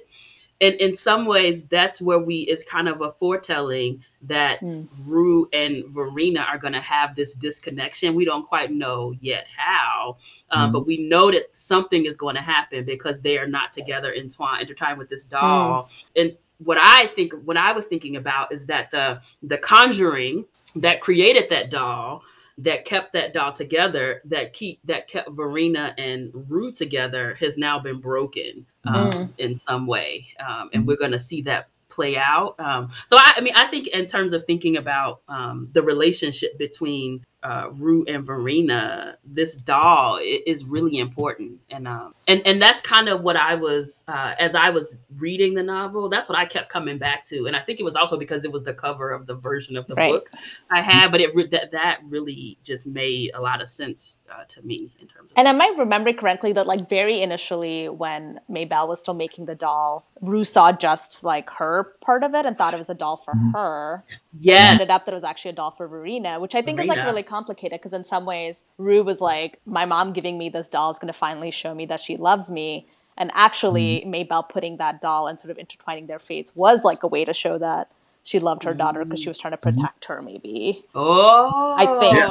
[0.64, 4.88] and in some ways that's where we is kind of a foretelling that mm.
[5.06, 8.16] Rue and Verena are going to have this disconnection.
[8.16, 10.18] We don't quite know yet how,
[10.52, 10.74] um, mm.
[10.74, 14.62] but we know that something is going to happen because they are not together entwined,
[14.62, 15.90] intertwined with this doll.
[16.16, 16.22] Mm.
[16.22, 20.46] And what I think, what I was thinking about is that the the conjuring
[20.78, 22.24] that created that doll
[22.60, 27.80] that kept that doll together, that keep that kept Verena and Rue together, has now
[27.80, 29.30] been broken um, mm.
[29.38, 32.60] in some way, um, and we're going to see that play out.
[32.60, 36.58] Um, so I, I, mean, I think in terms of thinking about um, the relationship
[36.58, 42.80] between uh, Rue and Verena, this doll is really important, and um, and and that's
[42.80, 46.08] kind of what I was uh, as I was reading the novel.
[46.08, 48.52] That's what I kept coming back to, and I think it was also because it
[48.52, 50.14] was the cover of the version of the right.
[50.14, 50.32] book
[50.72, 54.46] I had, but it re- that that really just made a lot of sense uh,
[54.46, 55.32] to me in terms.
[55.36, 59.56] And am I remember correctly that like very initially when Maybelle was still making the
[59.56, 63.18] doll, Rue saw just like her part of it and thought it was a doll
[63.18, 63.52] for mm-hmm.
[63.52, 64.04] her.
[64.40, 66.94] Yeah, ended up that it was actually a doll for Verena, which I think Verena.
[66.94, 70.50] is like really complicated because in some ways Rue was like, my mom giving me
[70.50, 72.88] this doll is going to finally show me that she loves me.
[73.18, 74.12] And actually, mm-hmm.
[74.12, 77.34] Maybelle putting that doll and sort of intertwining their fates was like a way to
[77.34, 77.92] show that
[78.24, 79.76] she loved her daughter because she was trying to mm-hmm.
[79.76, 82.30] protect her maybe oh i think yeah.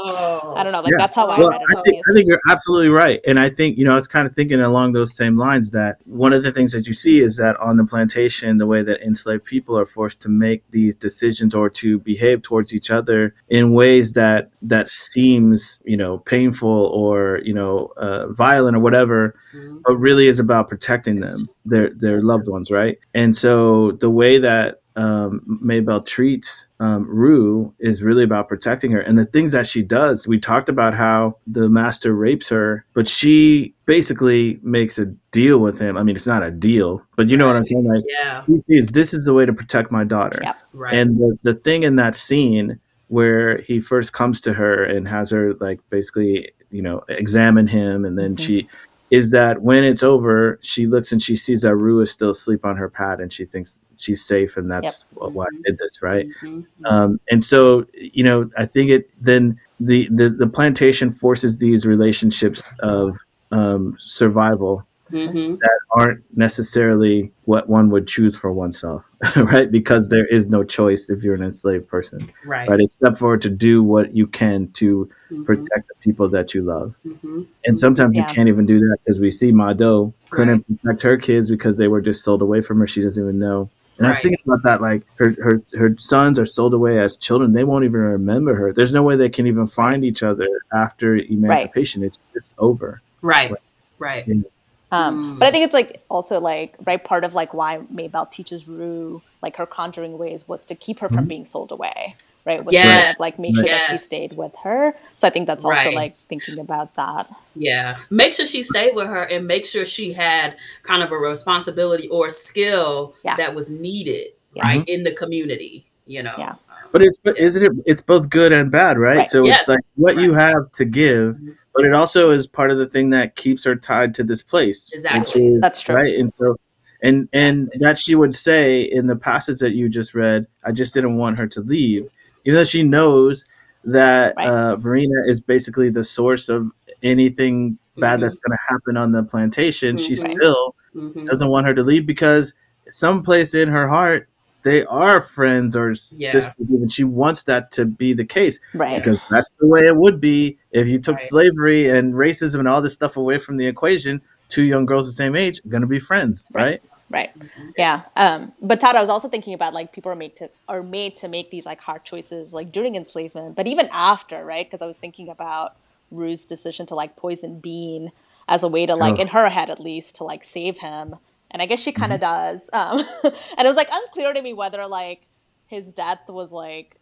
[0.56, 0.98] i don't know like yeah.
[0.98, 3.78] that's how i read it I think, I think, you're absolutely right and i think
[3.78, 6.50] you know i was kind of thinking along those same lines that one of the
[6.50, 9.86] things that you see is that on the plantation the way that enslaved people are
[9.86, 14.88] forced to make these decisions or to behave towards each other in ways that that
[14.88, 19.78] seems you know painful or you know uh, violent or whatever mm-hmm.
[19.84, 24.38] but really is about protecting them their their loved ones right and so the way
[24.38, 29.00] that um, Maybelle treats um, Rue is really about protecting her.
[29.00, 33.08] And the things that she does, we talked about how the master rapes her, but
[33.08, 35.96] she basically makes a deal with him.
[35.96, 37.86] I mean, it's not a deal, but you know what I'm saying?
[37.86, 38.44] Like, yeah.
[38.46, 40.40] he sees this is the way to protect my daughter.
[40.42, 40.56] Yep.
[40.74, 40.94] Right.
[40.94, 42.78] And the, the thing in that scene
[43.08, 48.04] where he first comes to her and has her like basically, you know, examine him
[48.04, 48.44] and then mm-hmm.
[48.44, 48.68] she
[49.12, 52.64] is that when it's over, she looks and she sees that Rue is still asleep
[52.64, 55.32] on her pad, and she thinks she's safe, and that's yep.
[55.32, 56.26] why I did this, right?
[56.42, 56.86] Mm-hmm.
[56.86, 61.84] Um, and so, you know, I think it then the the, the plantation forces these
[61.84, 63.18] relationships of
[63.50, 65.56] um, survival mm-hmm.
[65.56, 69.04] that aren't necessarily what one would choose for oneself,
[69.36, 69.70] right?
[69.70, 72.68] Because there is no choice if you're an enslaved person, right?
[72.68, 75.44] Right, except for to do what you can to mm-hmm.
[75.44, 76.94] protect the people that you love.
[77.06, 77.42] Mm-hmm.
[77.64, 78.26] And sometimes yeah.
[78.26, 80.82] you can't even do that because we see Mado couldn't right.
[80.82, 82.86] protect her kids because they were just sold away from her.
[82.86, 83.70] She doesn't even know.
[83.98, 84.08] And right.
[84.08, 87.52] I was thinking about that, like her, her her sons are sold away as children.
[87.52, 88.72] They won't even remember her.
[88.72, 92.02] There's no way they can even find each other after emancipation.
[92.02, 92.06] Right.
[92.06, 93.02] It's just over.
[93.20, 93.52] Right.
[93.98, 94.26] Right.
[94.26, 94.44] right.
[94.92, 95.38] Um, mm.
[95.38, 99.22] But I think it's like also like right part of like why Maybelle teaches Rue
[99.42, 101.16] like her conjuring ways was to keep her mm-hmm.
[101.16, 102.64] from being sold away, right?
[102.64, 103.16] Was yes.
[103.16, 103.88] to, like make sure yes.
[103.88, 104.94] that she stayed with her.
[105.16, 105.94] So I think that's also right.
[105.94, 107.28] like thinking about that.
[107.56, 111.16] Yeah, make sure she stayed with her and make sure she had kind of a
[111.16, 113.36] responsibility or skill yeah.
[113.36, 114.62] that was needed, yeah.
[114.62, 114.90] right, mm-hmm.
[114.90, 116.34] in the community you know.
[116.38, 116.54] Yeah.
[116.92, 117.72] But it's but isn't it?
[117.86, 119.18] It's both good and bad, right?
[119.18, 119.30] right.
[119.30, 119.60] So yes.
[119.60, 120.24] it's like what right.
[120.24, 121.52] you have to give, mm-hmm.
[121.74, 124.90] But it also is part of the thing that keeps her tied to this place.
[124.92, 125.94] Exactly, is, that's true.
[125.94, 126.56] Right, and so
[127.02, 130.94] and and that she would say in the passage that you just read, I just
[130.94, 132.08] didn't want her to leave,
[132.44, 133.44] even though she knows
[133.84, 134.46] that right.
[134.46, 136.70] uh, Verena is basically the source of
[137.02, 138.22] anything bad mm-hmm.
[138.22, 139.96] that's going to happen on the plantation.
[139.96, 140.06] Mm-hmm.
[140.06, 141.24] She still mm-hmm.
[141.24, 142.54] doesn't want her to leave because
[142.88, 144.28] someplace in her heart
[144.62, 146.30] they are friends or yeah.
[146.30, 148.58] sisters, and she wants that to be the case.
[148.74, 148.96] Right.
[148.96, 151.28] Because that's the way it would be if you took right.
[151.28, 154.22] slavery and racism and all this stuff away from the equation.
[154.48, 156.82] Two young girls the same age going to be friends, right?
[157.08, 157.30] Right.
[157.76, 158.02] Yeah.
[158.16, 161.16] Um, but Todd, I was also thinking about like people are made to are made
[161.18, 164.66] to make these like hard choices like during enslavement, but even after, right?
[164.66, 165.76] Because I was thinking about
[166.10, 168.12] Rue's decision to like poison Bean
[168.48, 169.22] as a way to like oh.
[169.22, 171.16] in her head at least to like save him
[171.52, 172.56] and I guess she kind of mm-hmm.
[172.56, 172.70] does.
[172.72, 172.98] Um,
[173.56, 175.26] and it was like unclear to me whether like
[175.66, 176.98] his death was like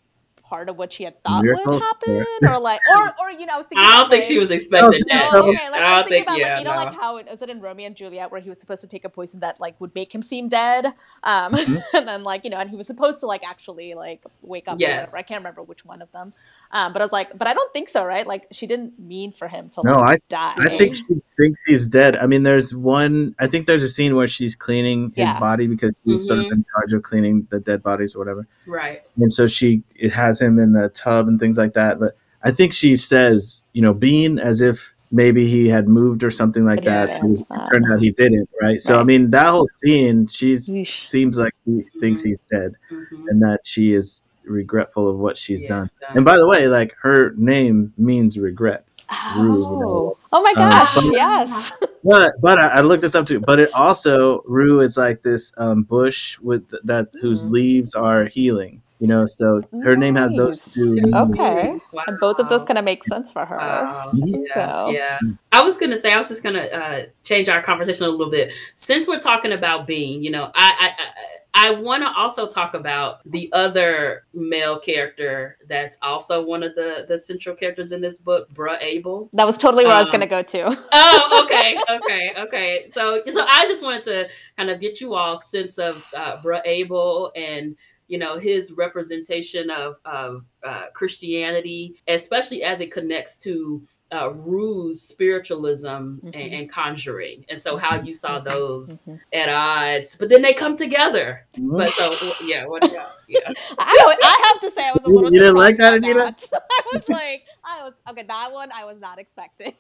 [0.51, 1.75] part of what she had thought Miracle.
[1.75, 3.87] would happen, or like, or or you know, I was thinking.
[3.87, 5.33] I don't think like, she was expecting that.
[5.33, 6.85] No, okay, like I, I was thinking think, about yeah, like you know, no.
[6.85, 9.05] like how it was it in Romeo and Juliet where he was supposed to take
[9.05, 10.87] a poison that like would make him seem dead,
[11.23, 11.77] um, mm-hmm.
[11.97, 14.81] and then like you know, and he was supposed to like actually like wake up.
[14.81, 15.15] Yes.
[15.15, 16.33] I can't remember which one of them,
[16.73, 18.27] um, but I was like, but I don't think so, right?
[18.27, 20.55] Like she didn't mean for him to no, like, I, die.
[20.59, 22.17] I think she thinks he's dead.
[22.17, 23.37] I mean, there's one.
[23.39, 25.39] I think there's a scene where she's cleaning his yeah.
[25.39, 26.27] body because he's mm-hmm.
[26.27, 26.55] sort of mm-hmm.
[26.55, 28.49] in charge of cleaning the dead bodies or whatever.
[28.71, 29.03] Right.
[29.17, 31.99] And so she it has him in the tub and things like that.
[31.99, 36.31] But I think she says, you know, being as if maybe he had moved or
[36.31, 37.11] something like that.
[37.11, 38.81] It turned out he didn't, right?
[38.81, 39.01] So right.
[39.01, 43.29] I mean, that whole scene, she seems like he thinks he's dead, mm-hmm.
[43.29, 45.91] and that she is regretful of what she's yeah, done.
[46.15, 48.85] And by the way, like her name means regret.
[49.11, 50.17] Oh.
[50.33, 51.73] oh my um, gosh, um, but, yes.
[52.03, 53.41] But but I, I, looked this up too.
[53.41, 57.51] But it also Rue is like this um, bush with that whose mm.
[57.51, 58.83] leaves are healing.
[59.01, 59.99] You know, so her nice.
[59.99, 61.01] name has those two.
[61.15, 62.05] Okay, wow.
[62.07, 63.57] and both of those kind of make sense for her.
[63.57, 64.11] Wow.
[64.13, 64.91] Yeah, so.
[64.91, 65.19] yeah.
[65.53, 68.53] I was gonna say I was just gonna uh, change our conversation a little bit
[68.75, 70.23] since we're talking about Bean.
[70.23, 71.13] You know, I, I, I
[71.55, 77.05] I want to also talk about the other male character that's also one of the
[77.09, 79.29] the central characters in this book, Bruh Abel.
[79.33, 80.77] That was totally where um, I was going to go to.
[80.93, 82.91] oh, okay, okay, okay.
[82.95, 86.63] So, so I just wanted to kind of get you all sense of uh, Bruh
[86.65, 93.83] Abel and you know his representation of, of uh, Christianity, especially as it connects to
[94.13, 96.27] uh, Rue's spiritualism mm-hmm.
[96.29, 99.17] and, and, conjuring, and so how you saw those mm-hmm.
[99.33, 101.47] at odds, but then they come together.
[101.55, 101.77] Mm-hmm.
[101.77, 102.83] But so yeah, what?
[102.93, 103.53] Yeah, yeah.
[103.79, 105.33] I, I have to say, I was a little.
[105.33, 106.19] You didn't like that, Anita?
[106.19, 106.49] That.
[106.63, 108.25] I was like, I was okay.
[108.25, 109.75] That one I was not expecting.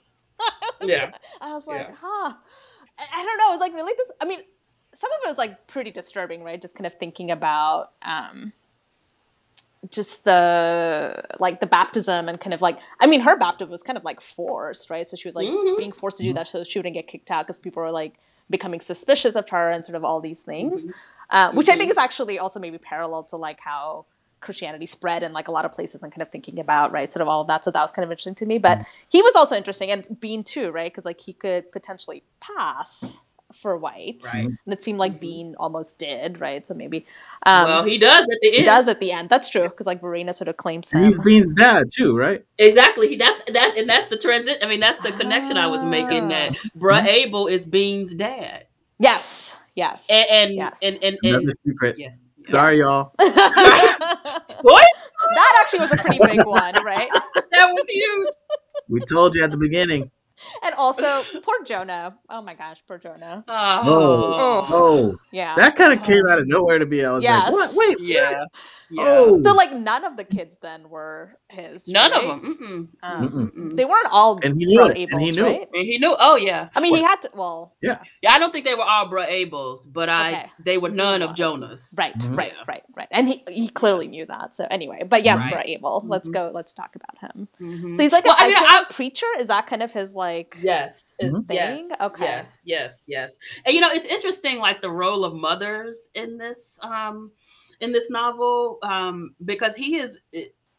[0.83, 1.95] yeah, I was like, yeah.
[2.01, 2.35] huh.
[2.99, 3.49] I, I don't know.
[3.49, 4.13] It was like really just.
[4.21, 4.41] I mean,
[4.95, 6.61] some of it was like pretty disturbing, right?
[6.61, 7.93] Just kind of thinking about.
[8.03, 8.53] um
[9.89, 13.97] just the like the baptism and kind of like I mean her baptism was kind
[13.97, 15.09] of like forced, right?
[15.09, 15.79] So she was like mm-hmm.
[15.79, 18.15] being forced to do that so she wouldn't get kicked out because people were like
[18.51, 21.37] becoming suspicious of her and sort of all these things, mm-hmm.
[21.37, 21.73] uh, which mm-hmm.
[21.73, 21.93] I think mm-hmm.
[21.93, 24.07] is actually also maybe parallel to like how
[24.41, 27.23] Christianity spread in like a lot of places and kind of thinking about right sort
[27.23, 27.65] of all of that.
[27.65, 28.59] So that was kind of interesting to me.
[28.59, 28.91] But mm-hmm.
[29.09, 30.91] he was also interesting and Bean too, right?
[30.91, 34.47] Because like he could potentially pass for White, right.
[34.47, 35.21] and it seemed like mm-hmm.
[35.21, 36.67] Bean almost did, right?
[36.67, 37.07] So maybe,
[37.47, 38.57] um, well, he does at the end.
[38.57, 39.29] He does at the end.
[39.29, 41.13] That's true because like Verena sort of claims him.
[41.13, 42.45] He's Bean's dad too, right?
[42.59, 43.17] Exactly.
[43.17, 44.59] That that and that's the transit.
[44.63, 46.29] I mean, that's the connection I was making.
[46.29, 46.69] That ah.
[46.79, 47.07] Bruh mm-hmm.
[47.07, 48.67] Abel is Bean's dad.
[48.99, 49.57] Yes.
[49.75, 50.09] Yes.
[50.11, 50.81] And and yes.
[50.83, 51.97] and, and, and, and secret.
[51.99, 52.11] Yeah.
[52.45, 52.85] Sorry, yes.
[52.85, 53.13] y'all.
[53.19, 54.87] what?
[55.35, 57.09] That actually was a pretty big one, right?
[57.35, 58.29] that was huge.
[58.89, 60.11] We told you at the beginning
[60.63, 62.19] and also poor Jonah.
[62.29, 63.45] Oh my gosh, poor Jonah.
[63.49, 65.19] Oh, oh, oh.
[65.33, 65.55] yeah.
[65.57, 67.05] That kind of came out of nowhere to be.
[67.05, 67.45] I was yes.
[67.45, 67.71] like, what?
[67.75, 68.45] Wait, yeah.
[68.91, 69.03] yeah.
[69.03, 69.43] Oh.
[69.43, 71.89] So like none of the kids then were his.
[71.89, 72.25] None right?
[72.25, 72.57] of them.
[72.57, 72.89] Mm-mm.
[73.03, 73.77] Um, Mm-mm.
[73.77, 75.09] They weren't all and he knew it.
[75.11, 75.45] and he knew.
[75.45, 75.69] right?
[75.73, 76.17] And he knew.
[76.19, 76.69] Oh yeah.
[76.75, 76.99] I mean, what?
[76.99, 77.31] he had to.
[77.35, 78.03] Well, yeah.
[78.23, 80.51] Yeah, I don't think they were all Bruh Abels, but I okay.
[80.65, 81.95] they were none of Jonah's.
[81.97, 82.37] Right, mm-hmm.
[82.37, 83.09] right, right, right.
[83.11, 84.55] And he he clearly knew that.
[84.55, 85.55] So anyway, but yes, right.
[85.55, 86.05] Bruh Abel.
[86.07, 86.49] Let's mm-hmm.
[86.49, 86.53] go.
[86.55, 87.49] Let's talk about him.
[87.61, 87.95] Mm-hmm.
[87.95, 89.27] So he's like well, a I mean, I, preacher.
[89.39, 90.30] Is that kind of his like?
[90.61, 91.43] Yes mm-hmm.
[91.43, 91.57] thing?
[91.57, 92.25] Yes, okay.
[92.25, 93.39] Yes, yes, yes.
[93.65, 97.33] And you know, it's interesting, like the role of mothers in this um
[97.81, 100.21] in this novel, um, because he is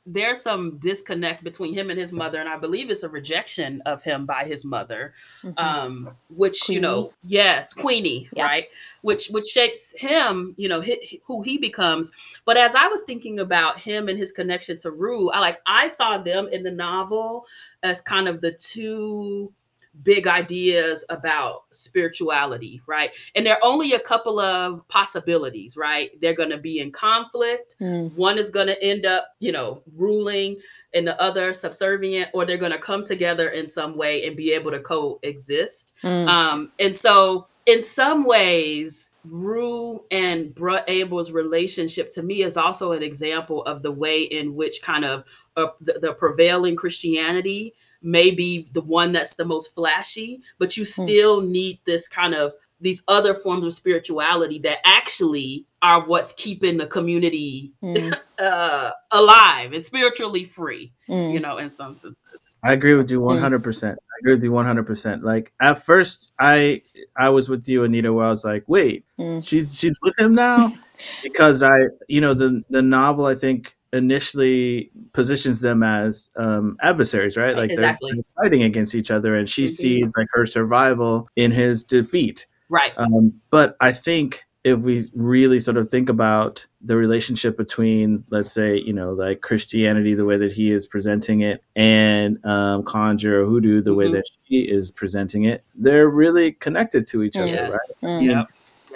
[0.06, 4.02] there's some disconnect between him and his mother, and I believe it's a rejection of
[4.02, 5.58] him by his mother, mm-hmm.
[5.58, 6.76] um, which Queenie.
[6.76, 8.44] you know, yes, Queenie, yeah.
[8.44, 8.68] right,
[9.02, 12.12] which which shapes him, you know, he, who he becomes.
[12.46, 15.88] But as I was thinking about him and his connection to Rue, I like I
[15.88, 17.46] saw them in the novel
[17.84, 19.54] as kind of the two
[20.04, 23.12] big ideas about spirituality, right?
[23.36, 26.10] And there are only a couple of possibilities, right?
[26.22, 27.76] They're going to be in conflict.
[27.80, 28.18] Mm.
[28.18, 30.58] One is going to end up, you know, ruling
[30.94, 34.54] and the other subservient, or they're going to come together in some way and be
[34.54, 35.94] able to coexist.
[36.04, 36.28] Mm.
[36.28, 42.94] Um, and so, in some ways, Rue and Bruh Abel's relationship to me is also
[42.94, 45.24] an example of the way in which kind of
[45.58, 50.84] uh, the, the, prevailing Christianity may be the one that's the most flashy, but you
[50.84, 51.04] hmm.
[51.04, 51.50] still mm.
[51.50, 56.88] need this kind of these other forms of spirituality that actually are what's keeping the
[56.88, 58.16] community mm.
[58.40, 61.32] uh, alive and spiritually free, mm.
[61.32, 62.58] you know, in some senses.
[62.64, 63.92] I agree with you 100%.
[63.92, 65.24] I agree with you 100%.
[65.24, 66.82] Like at first I
[67.16, 69.46] I was with you Anita where I was like, "Wait, mm.
[69.48, 70.72] she's she's with him now?"
[71.24, 71.76] because I,
[72.08, 77.56] you know, the the novel I think initially positions them as um, adversaries, right?
[77.56, 78.12] Like exactly.
[78.14, 79.74] they're fighting against each other, and she mm-hmm.
[79.74, 82.48] sees like her survival in his defeat.
[82.70, 82.94] Right.
[82.98, 88.52] Um, but I think if we really sort of think about the relationship between, let's
[88.52, 93.42] say, you know, like Christianity, the way that he is presenting it, and um, conjure
[93.42, 93.98] or hoodoo, the mm-hmm.
[93.98, 97.72] way that she is presenting it, they're really connected to each other, yes.
[97.72, 98.10] right?
[98.10, 98.30] Mm-hmm.
[98.30, 98.44] Yeah.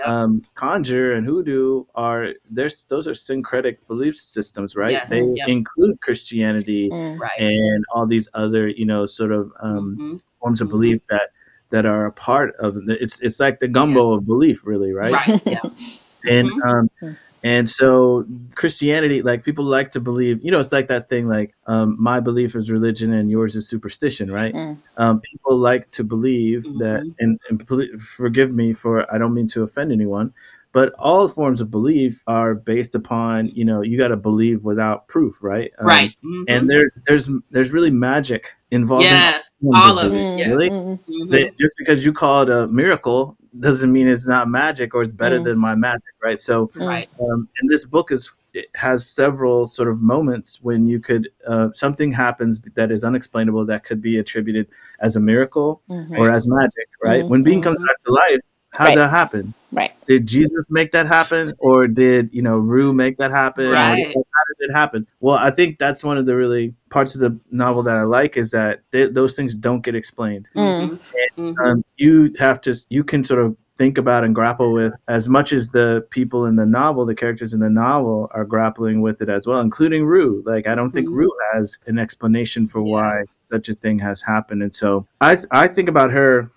[0.03, 4.91] Um, conjure and hoodoo are there's those are syncretic belief systems, right?
[4.91, 5.47] Yes, they yep.
[5.47, 7.19] include Christianity mm.
[7.39, 10.17] and all these other, you know, sort of um, mm-hmm.
[10.39, 10.77] forms of mm-hmm.
[10.77, 11.29] belief that
[11.69, 12.83] that are a part of it.
[13.01, 14.17] It's it's like the gumbo yeah.
[14.17, 15.11] of belief, really, right?
[15.11, 15.41] Right.
[15.45, 15.61] Yeah.
[16.26, 17.05] and mm-hmm.
[17.05, 21.28] um and so christianity like people like to believe you know it's like that thing
[21.28, 24.78] like um my belief is religion and yours is superstition right mm.
[24.97, 26.80] um people like to believe mm-hmm.
[26.80, 27.67] that and, and
[28.01, 30.34] forgive me for i don't mean to offend anyone
[30.76, 35.07] but all forms of belief are based upon you know you got to believe without
[35.07, 36.43] proof right um, right mm-hmm.
[36.49, 40.47] and there's there's there's really magic involved yes in all of it yes.
[40.49, 41.55] really mm-hmm.
[41.57, 45.39] just because you call it a miracle doesn't mean it's not magic or it's better
[45.39, 45.45] mm.
[45.45, 49.89] than my magic right so right um, and this book is it has several sort
[49.89, 54.68] of moments when you could uh, something happens that is unexplainable that could be attributed
[54.99, 56.18] as a miracle mm-hmm.
[56.18, 57.30] or as magic right mm-hmm.
[57.30, 58.41] when Bean comes back to life
[58.76, 58.95] how right.
[58.95, 59.53] that happen?
[59.76, 59.91] Right.
[60.05, 63.71] Did Jesus make that happen, or did you know Rue make that happen?
[63.71, 64.07] Right.
[64.07, 65.05] How did it happen?
[65.19, 68.38] Well, I think that's one of the really parts of the novel that I like
[68.38, 70.47] is that they, those things don't get explained.
[70.55, 70.82] Mm.
[70.82, 70.99] And,
[71.36, 71.59] mm-hmm.
[71.59, 75.51] um, you have to you can sort of think about and grapple with as much
[75.51, 79.28] as the people in the novel, the characters in the novel are grappling with it
[79.28, 80.41] as well, including Rue.
[80.45, 81.17] Like I don't think mm-hmm.
[81.17, 82.93] Rue has an explanation for yeah.
[82.93, 84.63] why such a thing has happened.
[84.63, 86.49] And so I I think about her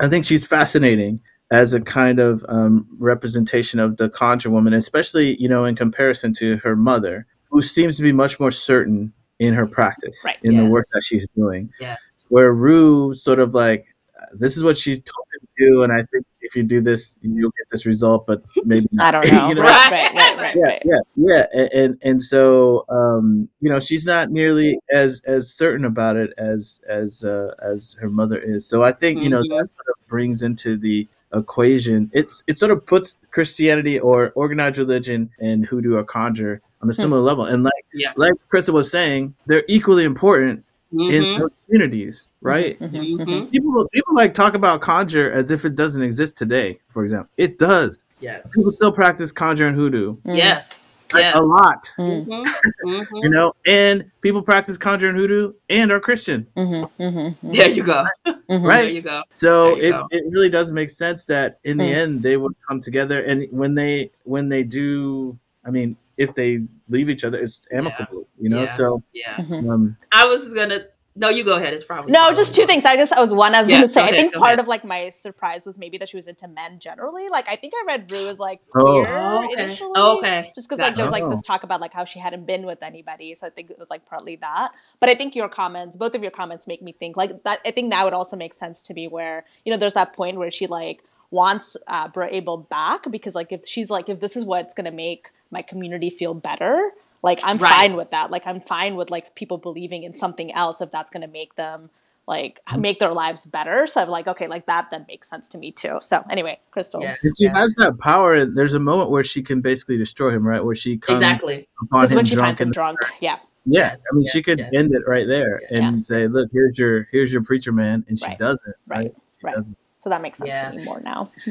[0.00, 1.20] I think she's fascinating
[1.50, 6.32] as a kind of um, representation of the conjure woman, especially you know in comparison
[6.34, 10.38] to her mother, who seems to be much more certain in her practice, right.
[10.42, 10.62] in yes.
[10.62, 11.70] the work that she's doing.
[11.80, 11.98] Yes.
[12.30, 13.86] Where Rue sort of like,
[14.32, 17.18] this is what she told me to do, and I think if you do this,
[17.22, 19.48] you'll get this result, but maybe I don't know.
[19.48, 19.62] you know?
[19.62, 24.06] Right, right, right, right, yeah, yeah, yeah, and, and and so um, you know she's
[24.06, 28.68] not nearly as as certain about it as as uh, as her mother is.
[28.68, 29.50] So I think you know mm-hmm.
[29.50, 34.78] that sort of brings into the equation, it's it sort of puts Christianity or organized
[34.78, 37.00] religion and hoodoo or conjure on a hmm.
[37.00, 37.46] similar level.
[37.46, 38.16] And like yes.
[38.16, 41.10] like Crystal was saying, they're equally important mm-hmm.
[41.12, 42.78] in communities, right?
[42.78, 42.96] Mm-hmm.
[42.96, 43.22] mm-hmm.
[43.22, 43.50] mm-hmm.
[43.50, 46.78] People people like talk about conjure as if it doesn't exist today.
[46.88, 48.08] For example, it does.
[48.20, 50.16] Yes, people still practice conjure and hoodoo.
[50.24, 51.36] Yes like yes.
[51.36, 51.86] a lot.
[51.98, 52.88] Mm-hmm.
[52.88, 53.16] mm-hmm.
[53.16, 56.46] you know, and people practice conjure and hoodoo and are Christian.
[56.56, 57.02] Mm-hmm.
[57.02, 57.50] mm-hmm.
[57.52, 58.04] There you go.
[58.26, 58.66] Mm-hmm.
[58.66, 58.82] Right.
[58.82, 59.22] There you go.
[59.32, 60.08] So you it, go.
[60.10, 61.94] it really does make sense that in the mm.
[61.94, 66.60] end they would come together, and when they when they do, I mean, if they
[66.88, 68.28] leave each other, it's amicable.
[68.36, 68.42] Yeah.
[68.42, 68.74] You know, yeah.
[68.74, 69.36] so yeah.
[69.38, 70.80] Um, I was gonna
[71.16, 71.72] no, you go ahead.
[71.72, 72.34] It's probably no.
[72.34, 72.84] Just two things.
[72.84, 73.54] I guess I was one.
[73.54, 74.00] I was yeah, gonna say.
[74.00, 74.58] Go I think part ahead.
[74.58, 77.28] of like my surprise was maybe that she was into men generally.
[77.28, 79.62] Like I think I read Rue as like queer oh, okay.
[79.62, 79.92] initially.
[79.94, 80.50] Oh, okay.
[80.56, 82.82] Just because like there was like this talk about like how she hadn't been with
[82.82, 84.72] anybody, so I think it was like partly that.
[84.98, 87.60] But I think your comments, both of your comments, make me think like that.
[87.64, 90.36] I think now it also makes sense to me where you know there's that point
[90.36, 94.36] where she like wants uh, Bruh Abel back because like if she's like if this
[94.36, 96.90] is what's gonna make my community feel better
[97.24, 97.80] like I'm right.
[97.80, 98.30] fine with that.
[98.30, 101.56] Like I'm fine with like people believing in something else if that's going to make
[101.56, 101.88] them
[102.28, 103.86] like make their lives better.
[103.86, 105.98] So I'm like, okay, like that then makes sense to me too.
[106.02, 107.00] So anyway, Crystal.
[107.00, 107.16] Yeah.
[107.16, 107.56] she yeah.
[107.56, 108.44] has that power.
[108.44, 110.62] There's a moment where she can basically destroy him, right?
[110.62, 113.38] Where she comes exactly because when she finds him drunk, yeah.
[113.66, 116.50] Yeah, yes, I mean, yes, she could yes, end it right there and say, "Look,
[116.52, 118.36] here's your here's your preacher man," and she right.
[118.36, 118.76] doesn't.
[118.86, 119.56] Right, right.
[119.56, 119.66] right.
[119.96, 121.24] So that makes sense to me more now.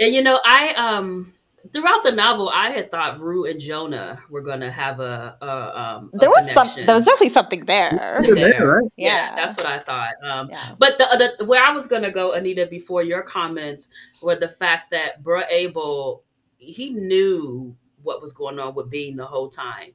[0.00, 1.32] and you know, I um
[1.72, 5.80] throughout the novel, I had thought Rue and Jonah were going to have a, a,
[5.80, 7.90] um, a there was some there was definitely something there.
[8.22, 8.84] there right?
[8.96, 9.30] yeah.
[9.30, 9.34] yeah.
[9.34, 10.14] that's what I thought.
[10.22, 10.74] Um, yeah.
[10.78, 13.90] But the, the where I was going to go, Anita, before your comments,
[14.22, 16.22] were the fact that Bruh Abel
[16.58, 19.92] he knew what was going on with Bean the whole time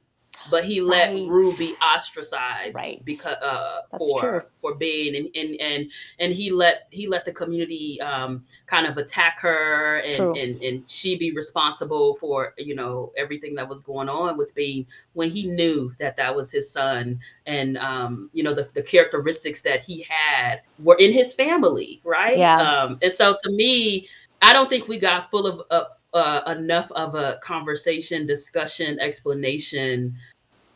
[0.50, 1.28] but he let right.
[1.28, 3.04] Ruby ostracized right.
[3.04, 4.42] because uh, for true.
[4.56, 8.96] for being and, and and and he let he let the community um, kind of
[8.98, 14.08] attack her and, and and she be responsible for you know everything that was going
[14.08, 18.54] on with Bean when he knew that that was his son and um, you know
[18.54, 23.36] the, the characteristics that he had were in his family right yeah um, and so
[23.42, 24.08] to me
[24.42, 30.16] I don't think we got full of uh, uh, enough of a conversation, discussion, explanation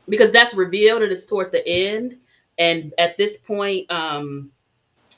[0.09, 2.19] because that's revealed and it's toward the end.
[2.59, 4.51] And at this point, um,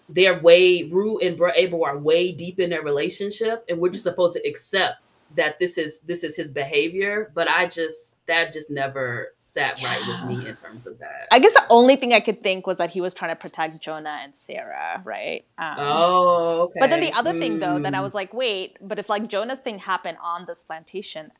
[0.08, 4.34] they're way Rue and Abel are way deep in their relationship, and we're just supposed
[4.34, 4.96] to accept
[5.34, 10.00] that this is this is his behavior but i just that just never sat right
[10.06, 11.26] with me in terms of that.
[11.32, 13.80] I guess the only thing i could think was that he was trying to protect
[13.80, 15.44] jonah and sarah right?
[15.58, 17.38] Um, oh okay but then the other mm.
[17.38, 20.62] thing though that i was like wait but if like jonah's thing happened on this
[20.64, 21.30] plantation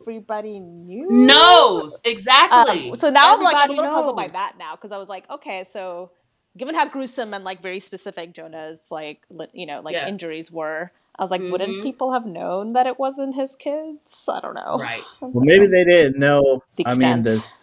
[0.00, 1.10] everybody knew?
[1.10, 2.00] Knows!
[2.04, 2.90] Exactly!
[2.90, 3.94] Um, so now everybody i'm like a little knows.
[3.94, 6.10] puzzled by that now because i was like okay so
[6.56, 9.22] given how gruesome and like very specific jonah's like
[9.52, 10.08] you know like yes.
[10.08, 11.52] injuries were I was like, mm-hmm.
[11.52, 14.28] wouldn't people have known that it wasn't his kids?
[14.32, 14.78] I don't know.
[14.78, 15.02] Right.
[15.20, 16.62] Well, maybe they didn't know.
[16.76, 17.54] The I mean, the,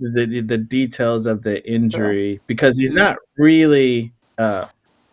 [0.00, 4.12] the, the, the details of the injury because he's not really.
[4.38, 4.66] Uh,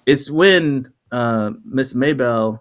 [0.06, 2.60] it's when uh, Miss Maybell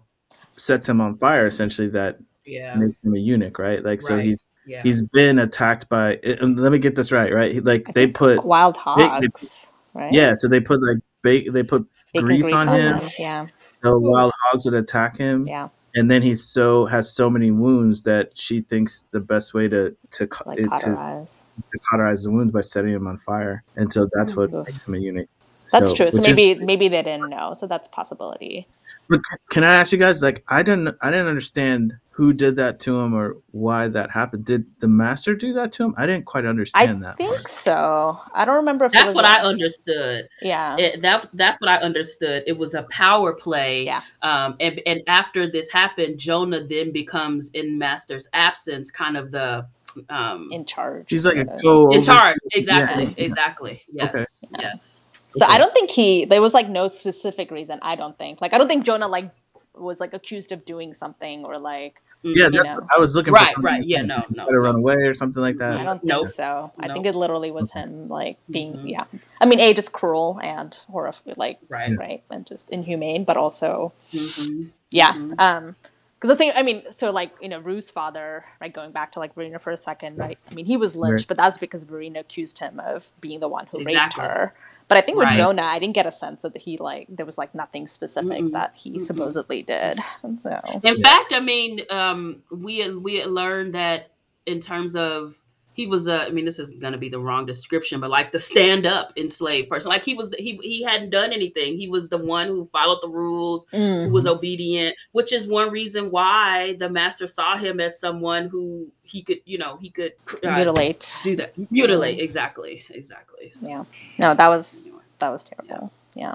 [0.53, 2.75] sets him on fire, essentially, that yeah.
[2.75, 3.83] makes him a eunuch, right?
[3.83, 4.09] Like, right.
[4.09, 4.83] so he's yeah.
[4.83, 6.19] he's been attacked by.
[6.25, 7.65] let me get this right, right?
[7.65, 10.13] Like they put wild hogs, they, right?
[10.13, 12.99] Yeah, so they put like bake, they put grease, grease, on, on him.
[12.99, 13.11] him.
[13.19, 13.47] Yeah
[13.83, 15.47] the wild hogs would attack him.
[15.47, 15.69] Yeah.
[15.95, 19.95] And then he so has so many wounds that she thinks the best way to
[20.13, 24.35] to like to, to, cauterize the wounds by setting him on fire, and so that's
[24.35, 25.29] what makes him a eunuch.
[25.71, 26.11] That's so, true.
[26.11, 27.53] So maybe is, maybe they didn't know.
[27.55, 28.67] So that's possibility.
[29.11, 29.21] But
[29.51, 30.23] can I ask you guys?
[30.23, 34.45] Like, I didn't I didn't understand who did that to him or why that happened.
[34.45, 35.95] Did the master do that to him?
[35.97, 37.15] I didn't quite understand I that.
[37.15, 37.49] I think part.
[37.49, 38.21] so.
[38.35, 40.29] I don't remember if that's what I understood.
[40.43, 42.45] Yeah, it, that that's what I understood.
[42.47, 43.87] It was a power play.
[43.87, 44.03] Yeah.
[44.23, 49.67] Um, and and after this happened, Jonah then becomes in master's absence, kind of the
[50.11, 51.09] um in charge.
[51.09, 52.37] She's like a co in charge.
[52.53, 53.05] Exactly.
[53.05, 53.25] Yeah.
[53.25, 53.83] Exactly.
[53.89, 54.45] Yes.
[54.55, 54.63] Okay.
[54.63, 55.33] Yes.
[55.35, 55.55] So okay.
[55.55, 56.27] I don't think he.
[56.27, 57.79] There was like no specific reason.
[57.81, 58.43] I don't think.
[58.43, 59.31] Like I don't think Jonah like
[59.75, 63.85] was like accused of doing something or like yeah, I was looking right, right.
[63.85, 65.77] Yeah, no, no, to run away or something like that.
[65.77, 66.29] I don't think nope.
[66.29, 66.71] so.
[66.79, 66.95] I nope.
[66.95, 68.87] think it literally was him like being mm-hmm.
[68.87, 69.05] yeah.
[69.41, 73.93] I mean, a just cruel and horrific, like right, right, and just inhumane, but also
[74.13, 74.67] mm-hmm.
[74.91, 75.13] yeah.
[75.13, 75.35] Mm-hmm.
[75.39, 75.77] Um,
[76.15, 78.73] because the thing, I mean, so like you know, Rue's father, right?
[78.73, 80.39] Going back to like Verena for a second, right?
[80.49, 81.29] I mean, he was lynched, right.
[81.29, 84.23] but that's because Verena accused him of being the one who exactly.
[84.23, 84.55] raped her.
[84.93, 85.37] But I think with right.
[85.37, 88.53] Jonah, I didn't get a sense that he like there was like nothing specific mm
[88.53, 89.99] that he mm supposedly did.
[90.39, 91.03] so, in yeah.
[91.03, 94.11] fact, I mean, um, we we learned that
[94.45, 95.37] in terms of
[95.75, 98.33] he was a, I mean, this is going to be the wrong description, but like
[98.33, 99.89] the stand up enslaved person.
[99.89, 101.79] Like he was, he, he hadn't done anything.
[101.79, 104.09] He was the one who followed the rules, mm-hmm.
[104.09, 104.35] who was mm-hmm.
[104.35, 109.41] obedient, which is one reason why the master saw him as someone who he could,
[109.47, 110.13] you know, he could
[110.45, 112.17] uh, mutilate, do that, mutilate.
[112.17, 112.25] Mm-hmm.
[112.25, 112.85] Exactly.
[112.91, 113.51] Exactly.
[113.51, 113.85] So, yeah.
[114.21, 114.83] No, that was,
[115.21, 115.91] that was terrible.
[116.15, 116.35] Yeah.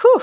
[0.00, 0.20] Whew.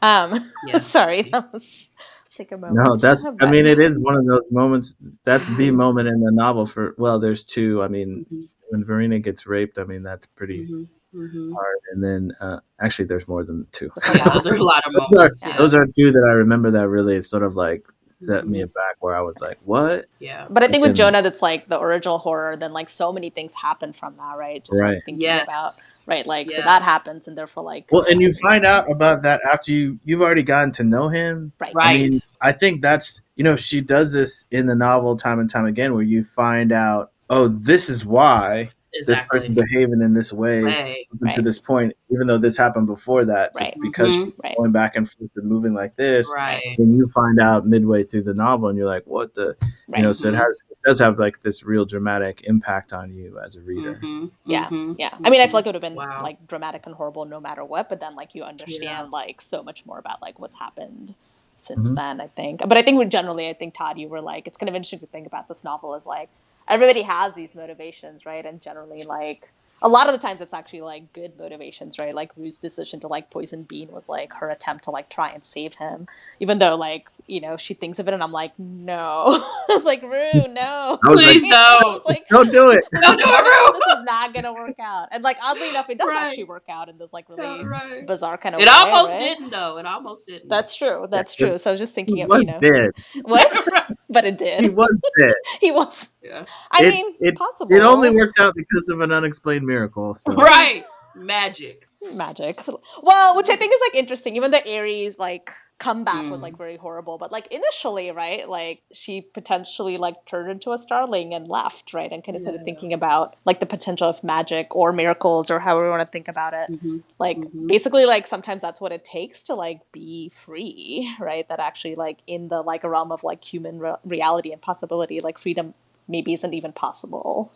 [0.00, 0.78] Um, yeah.
[0.78, 1.22] sorry.
[1.22, 1.90] That was,
[2.38, 2.76] take a moment.
[2.76, 3.26] No, that's.
[3.40, 4.96] I mean, it is one of those moments.
[5.24, 6.94] That's the moment in the novel for.
[6.96, 7.82] Well, there's two.
[7.82, 8.44] I mean, mm-hmm.
[8.70, 11.20] when Verena gets raped, I mean that's pretty mm-hmm.
[11.20, 11.52] mm-hmm.
[11.52, 11.78] hard.
[11.92, 13.90] And then uh, actually, there's more than two.
[14.44, 15.14] there's a lot of moments.
[15.14, 15.56] Those are, yeah.
[15.56, 17.84] those are two that I remember that really sort of like
[18.18, 18.66] set me mm-hmm.
[18.66, 20.06] back where I was like, what?
[20.18, 20.46] Yeah.
[20.50, 22.56] But I think with Jonah, that's like the original horror.
[22.56, 24.64] Then like so many things happen from that, right?
[24.64, 24.94] Just right.
[24.94, 25.44] Like, thinking yes.
[25.44, 25.72] about
[26.06, 26.56] right, like yeah.
[26.56, 27.88] so that happens, and therefore like.
[27.90, 31.52] Well, and you find out about that after you you've already gotten to know him.
[31.60, 31.74] Right.
[31.74, 31.86] Right.
[31.86, 35.48] I, mean, I think that's you know she does this in the novel time and
[35.48, 39.38] time again, where you find out, oh, this is why exactly.
[39.38, 41.06] this person behaving in this way right.
[41.20, 41.34] right.
[41.34, 43.74] to this point, even though this happened before that, right.
[43.80, 44.30] because mm-hmm.
[44.30, 46.30] she's going back and forth and moving like this.
[46.34, 46.76] Right.
[46.78, 49.56] And you find out midway through the novel, and you're like, "What the?"
[49.94, 50.40] You know, so it mm-hmm.
[50.40, 53.94] has it does have like this real dramatic impact on you as a reader.
[53.94, 54.26] Mm-hmm.
[54.44, 54.92] Yeah, mm-hmm.
[54.98, 55.16] yeah.
[55.24, 56.22] I mean, I feel like it would have been wow.
[56.22, 59.02] like dramatic and horrible no matter what, but then like you understand yeah.
[59.10, 61.14] like so much more about like what's happened
[61.56, 61.94] since mm-hmm.
[61.94, 62.20] then.
[62.20, 64.74] I think, but I think generally, I think Todd, you were like, it's kind of
[64.74, 66.28] interesting to think about this novel as like
[66.68, 68.44] everybody has these motivations, right?
[68.44, 69.50] And generally, like
[69.80, 72.14] a lot of the times it's actually like good motivations, right?
[72.14, 75.44] Like Rue's decision to like poison Bean was like her attempt to like try and
[75.44, 76.08] save him,
[76.40, 80.02] even though like you know she thinks of it, and I'm like, no, it's like
[80.02, 83.72] Rue, no, please like, no, like, don't do it, don't do it, Rue.
[83.72, 85.08] this is not gonna work out.
[85.12, 86.24] And like oddly enough, it does right.
[86.24, 88.06] actually work out in this like really right.
[88.06, 88.60] bizarre kind of.
[88.60, 89.18] It way, almost right?
[89.20, 89.78] didn't though.
[89.78, 90.48] It almost didn't.
[90.48, 91.06] That's true.
[91.08, 91.56] That's true.
[91.58, 92.90] So I was just thinking of you know dead.
[93.22, 94.62] what, but it did.
[94.62, 95.34] He was dead.
[95.60, 96.08] he was.
[96.22, 96.44] Yeah.
[96.70, 97.74] I it, mean, it, possible.
[97.74, 100.14] It only worked out because of an unexplained miracle.
[100.14, 100.32] So.
[100.36, 100.84] Right.
[101.14, 101.88] Magic.
[102.14, 102.60] Magic.
[103.02, 104.36] Well, which I think is like interesting.
[104.36, 106.30] Even the Aries like comeback mm.
[106.30, 108.48] was like very horrible, but like initially, right?
[108.48, 112.10] Like she potentially like turned into a starling and left, right?
[112.10, 112.48] And kind of yeah.
[112.48, 116.08] started thinking about like the potential of magic or miracles or however we want to
[116.08, 116.70] think about it.
[116.70, 116.98] Mm-hmm.
[117.18, 117.68] Like mm-hmm.
[117.68, 121.48] basically, like sometimes that's what it takes to like be free, right?
[121.48, 125.38] That actually like in the like realm of like human re- reality and possibility, like
[125.38, 125.74] freedom
[126.08, 127.52] maybe isn't even possible.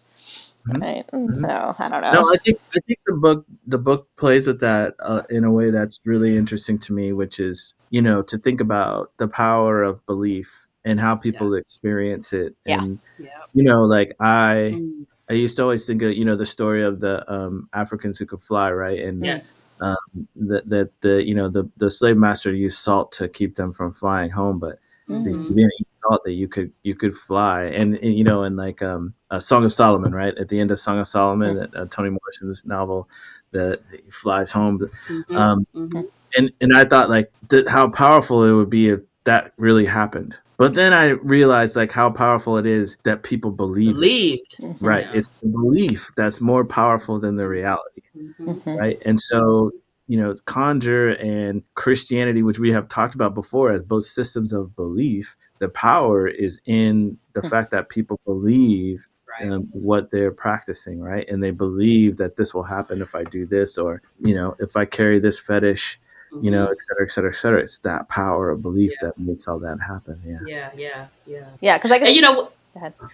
[0.69, 0.81] Mm-hmm.
[0.81, 1.07] Right.
[1.09, 1.35] Mm-hmm.
[1.35, 2.13] So I don't know.
[2.13, 5.51] No, I think I think the book the book plays with that uh, in a
[5.51, 9.85] way that's really interesting to me, which is you know to think about the power
[9.85, 11.61] of belief and how people yes.
[11.61, 12.57] experience it.
[12.67, 13.29] And yeah.
[13.55, 15.07] you know, like I mm.
[15.31, 18.27] I used to always think of you know the story of the um, Africans who
[18.27, 18.99] could fly, right?
[18.99, 23.29] And yes, um, that that the you know the the slave master used salt to
[23.29, 24.79] keep them from flying home, but
[25.09, 25.55] mm-hmm.
[25.55, 25.69] they,
[26.09, 29.41] thought that you could you could fly and, and you know and like um a
[29.41, 31.81] song of solomon right at the end of song of solomon mm-hmm.
[31.81, 33.09] uh, toni morrison's novel
[33.53, 35.37] that he flies home mm-hmm.
[35.37, 36.01] Um, mm-hmm.
[36.37, 40.37] And and i thought like th- how powerful it would be if that really happened
[40.57, 44.81] but then i realized like how powerful it is that people believe believed it.
[44.81, 45.19] right yeah.
[45.19, 48.51] it's the belief that's more powerful than the reality mm-hmm.
[48.51, 48.77] Mm-hmm.
[48.77, 49.71] right and so
[50.13, 54.77] you know, conjure and Christianity, which we have talked about before as both systems of
[54.77, 59.07] belief, the power is in the fact that people believe
[59.41, 59.51] right.
[59.51, 61.27] um, what they're practicing, right?
[61.31, 64.77] And they believe that this will happen if I do this, or, you know, if
[64.77, 65.99] I carry this fetish,
[66.33, 66.45] mm-hmm.
[66.45, 66.73] you know, mm-hmm.
[66.73, 67.61] et cetera, et cetera, et cetera.
[67.61, 69.09] It's that power of belief yeah.
[69.09, 70.21] that makes all that happen.
[70.25, 70.39] Yeah.
[70.47, 70.71] Yeah.
[70.77, 71.07] Yeah.
[71.27, 71.49] Yeah.
[71.61, 71.79] Yeah.
[71.79, 72.51] Cause I guess, and, you know,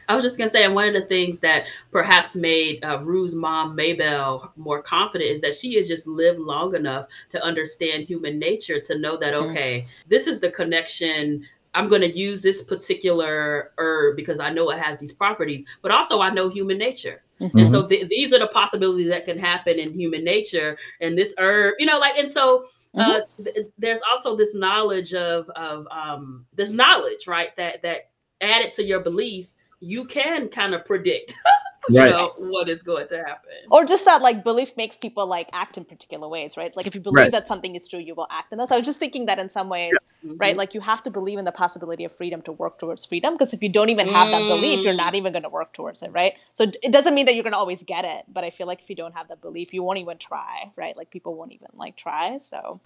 [0.09, 3.35] I was just gonna say, and one of the things that perhaps made uh, Rue's
[3.35, 8.39] mom Maybell more confident is that she had just lived long enough to understand human
[8.39, 9.51] nature to know that mm-hmm.
[9.51, 10.09] okay, mm-hmm.
[10.09, 11.45] this is the connection.
[11.75, 15.91] I'm going to use this particular herb because I know it has these properties, but
[15.91, 17.21] also I know human nature.
[17.41, 17.59] Mm-hmm.
[17.59, 20.79] And so th- these are the possibilities that can happen in human nature.
[21.01, 23.45] And this herb, you know, like, and so uh, mm-hmm.
[23.45, 27.55] th- there's also this knowledge of of um, this knowledge, right?
[27.57, 28.11] That that
[28.41, 31.35] added to your belief, you can kind of predict
[31.89, 32.11] you right.
[32.11, 35.77] know what is going to happen or just that like belief makes people like act
[35.77, 37.33] in particular ways right like if you believe right.
[37.33, 39.49] that something is true you will act in this i was just thinking that in
[39.49, 40.31] some ways yeah.
[40.31, 40.39] mm-hmm.
[40.39, 43.35] right like you have to believe in the possibility of freedom to work towards freedom
[43.35, 44.33] because if you don't even have mm.
[44.33, 45.17] that belief you're not mm.
[45.17, 47.59] even going to work towards it right so it doesn't mean that you're going to
[47.59, 49.99] always get it but i feel like if you don't have that belief you won't
[49.99, 52.81] even try right like people won't even like try so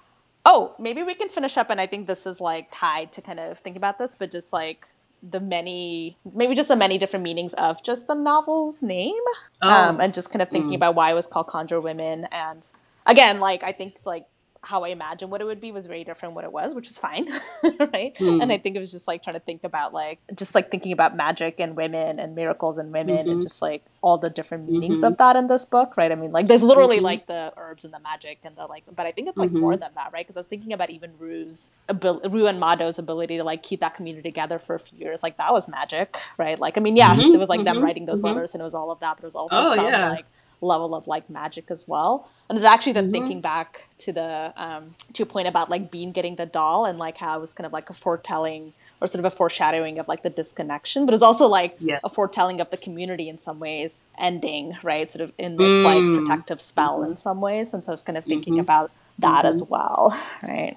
[0.45, 3.41] oh maybe we can finish up and i think this is like tied to kind
[3.41, 4.87] of think about this but just like
[5.23, 9.15] the many maybe just the many different meanings of just the novel's name
[9.63, 9.69] oh.
[9.69, 10.77] um, and just kind of thinking mm.
[10.77, 12.73] about why it was called conjure women and
[13.07, 14.27] again like i think like
[14.65, 16.97] how I imagined what it would be was very different what it was, which is
[16.97, 17.27] fine,
[17.65, 18.15] right?
[18.15, 18.43] Mm.
[18.43, 20.93] And I think it was just like trying to think about like just like thinking
[20.93, 23.31] about magic and women and miracles and women mm-hmm.
[23.31, 25.07] and just like all the different meanings mm-hmm.
[25.07, 26.13] of that in this book, right?
[26.13, 27.07] I mean, like there's literally mm-hmm.
[27.07, 29.73] like the herbs and the magic and the like, but I think it's like more
[29.73, 29.81] mm-hmm.
[29.81, 30.25] than that, right?
[30.25, 33.81] Because I was thinking about even Rue's ability, Rue and Mado's ability to like keep
[33.81, 36.59] that community together for a few years, like that was magic, right?
[36.59, 37.35] Like I mean, yes, mm-hmm.
[37.35, 37.85] it was like them mm-hmm.
[37.85, 39.87] writing those letters and it was all of that, but it was also oh, some
[39.87, 40.11] yeah.
[40.11, 40.27] like
[40.63, 42.29] level of like magic as well.
[42.49, 43.13] And it's actually then mm-hmm.
[43.13, 46.99] thinking back to the um, to your point about like Bean getting the doll and
[46.99, 50.09] like how it was kind of like a foretelling or sort of a foreshadowing of
[50.09, 52.01] like the disconnection, but it's also like yes.
[52.05, 55.11] a foretelling of the community in some ways ending, right?
[55.11, 55.85] Sort of in its mm.
[55.85, 57.13] like protective spell mm-hmm.
[57.13, 57.75] in some ways.
[57.75, 58.61] And so I was kind of thinking mm-hmm.
[58.61, 59.73] about that as mm-hmm.
[59.73, 60.77] well, right?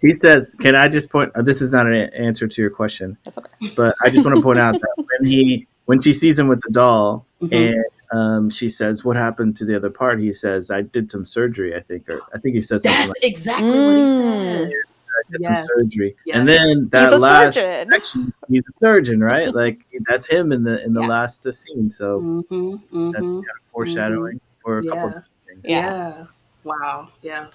[0.00, 1.32] He says, "Can I just point?
[1.34, 3.70] Uh, this is not an answer to your question, That's okay.
[3.76, 6.60] but I just want to point out that when he when she sees him with
[6.62, 7.54] the doll mm-hmm.
[7.54, 11.24] and um, she says, "What happened to the other part?" He says, "I did some
[11.24, 13.86] surgery, I think, or I think he said that's like, exactly mm.
[13.86, 14.72] what he said."
[15.18, 15.58] I did yes.
[15.58, 16.36] some surgery, yes.
[16.36, 19.52] and then that last section, he's a surgeon, right?
[19.54, 21.08] like that's him in the in the yeah.
[21.08, 21.90] last uh, scene.
[21.90, 24.62] So mm-hmm, mm-hmm, that's kind of foreshadowing mm-hmm.
[24.62, 24.90] for a yeah.
[24.90, 25.60] couple of things.
[25.64, 25.86] Yeah.
[25.86, 26.26] yeah.
[26.64, 27.08] Wow.
[27.22, 27.46] Yeah.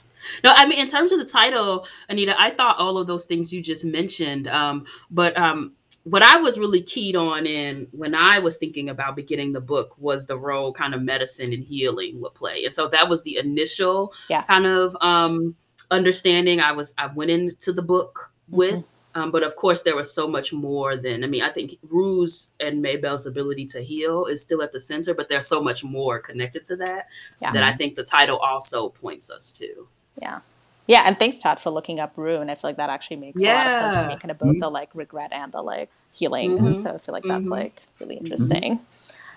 [0.44, 3.54] No, I mean, in terms of the title, Anita, I thought all of those things
[3.54, 4.48] you just mentioned.
[4.48, 5.74] Um, but um,
[6.04, 9.96] what I was really keyed on in when I was thinking about beginning the book
[9.98, 12.66] was the role kind of medicine and healing would play.
[12.66, 14.44] And so that was the initial yeah.
[14.44, 15.56] kind of um
[15.92, 18.58] understanding I was I went into the book mm-hmm.
[18.58, 21.44] with Um, but of course, there was so much more than I mean.
[21.44, 25.48] I think Rue's and Maybell's ability to heal is still at the center, but there's
[25.48, 27.08] so much more connected to that
[27.40, 27.52] yeah.
[27.52, 29.88] that I think the title also points us to.
[30.20, 30.40] Yeah.
[30.88, 33.42] Yeah, and thanks Todd for looking up Rue, and I feel like that actually makes
[33.42, 33.54] yeah.
[33.54, 34.60] a lot of sense to me, kind of both mm-hmm.
[34.60, 36.58] the like regret and the like healing.
[36.58, 36.80] Mm-hmm.
[36.80, 37.52] So I feel like that's mm-hmm.
[37.52, 38.26] like really mm-hmm.
[38.26, 38.80] interesting.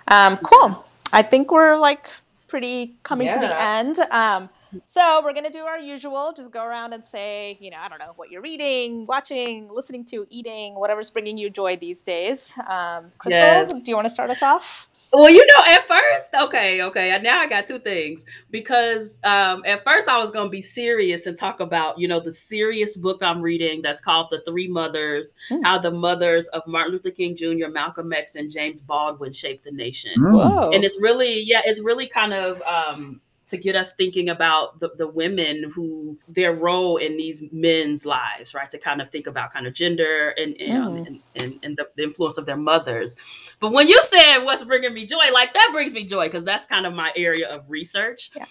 [0.08, 0.84] Um, cool.
[1.12, 2.08] I think we're like
[2.48, 3.32] pretty coming yeah.
[3.32, 3.98] to the end.
[4.10, 4.48] Um,
[4.84, 7.98] so we're gonna do our usual, just go around and say, you know, I don't
[7.98, 12.56] know what you're reading, watching, listening to, eating, whatever's bringing you joy these days.
[12.68, 13.82] Um, Crystal, yes.
[13.82, 14.88] do you want to start us off?
[15.12, 17.18] Well, you know, at first, okay, okay.
[17.22, 21.26] Now I got two things because um, at first I was going to be serious
[21.26, 25.34] and talk about, you know, the serious book I'm reading that's called The Three Mothers
[25.50, 25.62] mm.
[25.62, 29.72] How the Mothers of Martin Luther King Jr., Malcolm X, and James Baldwin Shaped the
[29.72, 30.12] Nation.
[30.20, 30.70] Whoa.
[30.72, 34.90] And it's really, yeah, it's really kind of um, to get us thinking about the,
[34.96, 38.68] the women who their role in these men's lives, right?
[38.70, 41.06] To kind of think about kind of gender and and, um, mm.
[41.06, 43.16] and, and, and the, the, influence of their mothers.
[43.60, 46.66] But when you said what's bringing me joy, like that brings me joy because that's
[46.66, 48.30] kind of my area of research.
[48.34, 48.46] Yeah.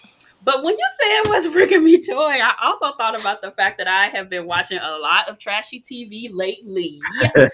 [0.46, 3.88] But when you said what's bringing me joy, I also thought about the fact that
[3.88, 7.00] I have been watching a lot of trashy TV lately.
[7.34, 7.50] and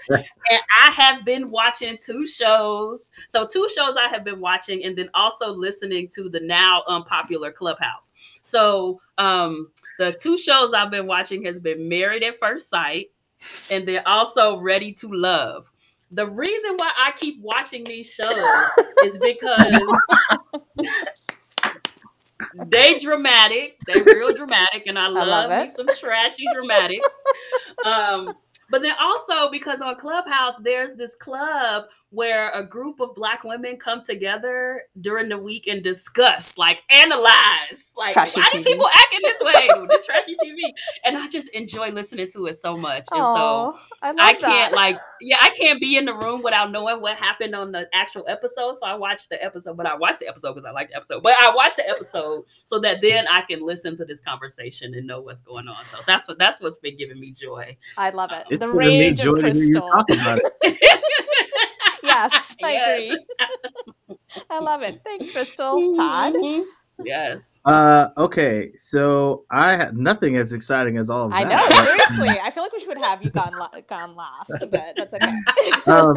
[0.79, 3.09] I have been watching two shows.
[3.29, 7.51] So, two shows I have been watching, and then also listening to the now unpopular
[7.51, 8.13] Clubhouse.
[8.43, 13.07] So, um, the two shows I've been watching has been Married at First Sight,
[13.71, 15.71] and then also Ready to Love.
[16.11, 18.37] The reason why I keep watching these shows
[19.03, 19.97] is because
[22.67, 23.79] they dramatic.
[23.85, 27.07] They real dramatic, and I love, I love me some trashy dramatics.
[27.85, 28.33] Um,
[28.69, 33.75] but then also because on Clubhouse, there's this club where a group of black women
[33.75, 39.19] come together during the week and discuss, like analyze, like trashy why these people acting
[39.23, 40.71] this way, the trashy TV.
[41.03, 43.05] And I just enjoy listening to it so much.
[43.11, 44.73] And Aww, so I, I can't that.
[44.73, 48.25] like, yeah, I can't be in the room without knowing what happened on the actual
[48.27, 48.75] episode.
[48.75, 51.23] So I watch the episode, but I watch the episode because I like the episode.
[51.23, 55.07] But I watch the episode so that then I can listen to this conversation and
[55.07, 55.83] know what's going on.
[55.85, 57.75] So that's what that's what's been giving me joy.
[57.97, 58.35] I love it.
[58.35, 60.05] Um, it's the rage of crystal.
[62.13, 63.11] yes, I yes.
[63.11, 64.17] agree.
[64.49, 65.01] I love it.
[65.03, 65.93] Thanks, Crystal.
[65.95, 66.33] Todd.
[66.33, 66.61] Mm-hmm.
[67.03, 67.59] Yes.
[67.65, 71.37] Uh okay, so I had nothing as exciting as all of that.
[71.37, 72.39] I know, seriously.
[72.41, 75.27] I feel like we should have you gone la- gone last, but that's okay.
[75.91, 76.15] um,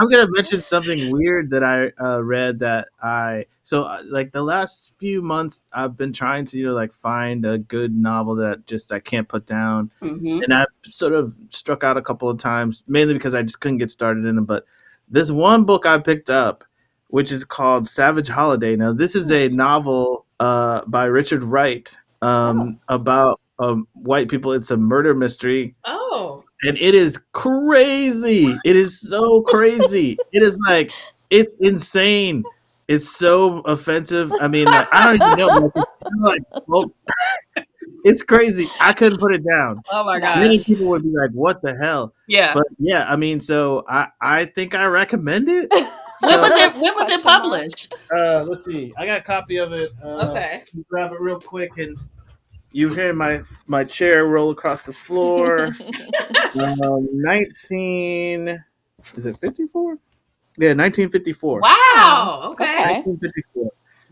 [0.00, 4.42] I'm gonna mention something weird that I uh, read that I so uh, like the
[4.42, 8.66] last few months I've been trying to you know like find a good novel that
[8.66, 10.42] just I can't put down, mm-hmm.
[10.42, 13.78] and I've sort of struck out a couple of times mainly because I just couldn't
[13.78, 14.64] get started in them, but
[15.08, 16.64] this one book I picked up,
[17.08, 18.76] which is called Savage Holiday.
[18.76, 22.94] Now, this is a novel uh, by Richard Wright um, oh.
[22.94, 24.52] about um, white people.
[24.52, 25.74] It's a murder mystery.
[25.84, 26.44] Oh.
[26.62, 28.54] And it is crazy.
[28.64, 30.16] It is so crazy.
[30.32, 30.90] it is like,
[31.30, 32.44] it's insane.
[32.88, 34.32] It's so offensive.
[34.40, 35.72] I mean, like, I don't even know.
[36.20, 36.92] Like, well,
[38.04, 38.66] it's crazy.
[38.80, 39.82] I couldn't put it down.
[39.90, 40.38] Oh my god!
[40.40, 44.08] Many people would be like, "What the hell?" Yeah, but yeah, I mean, so I
[44.20, 45.72] I think I recommend it.
[45.72, 45.80] So,
[46.28, 46.74] when was it?
[46.74, 47.94] When was it published?
[48.14, 48.92] Uh, let's see.
[48.96, 49.92] I got a copy of it.
[50.02, 50.62] Uh, okay.
[50.88, 51.96] Grab it real quick, and
[52.72, 55.66] you hear my my chair roll across the floor.
[56.60, 58.62] um, Nineteen.
[59.16, 59.98] Is it fifty four?
[60.56, 61.62] Yeah, 1954.
[61.62, 62.50] Wow.
[62.52, 63.02] Okay.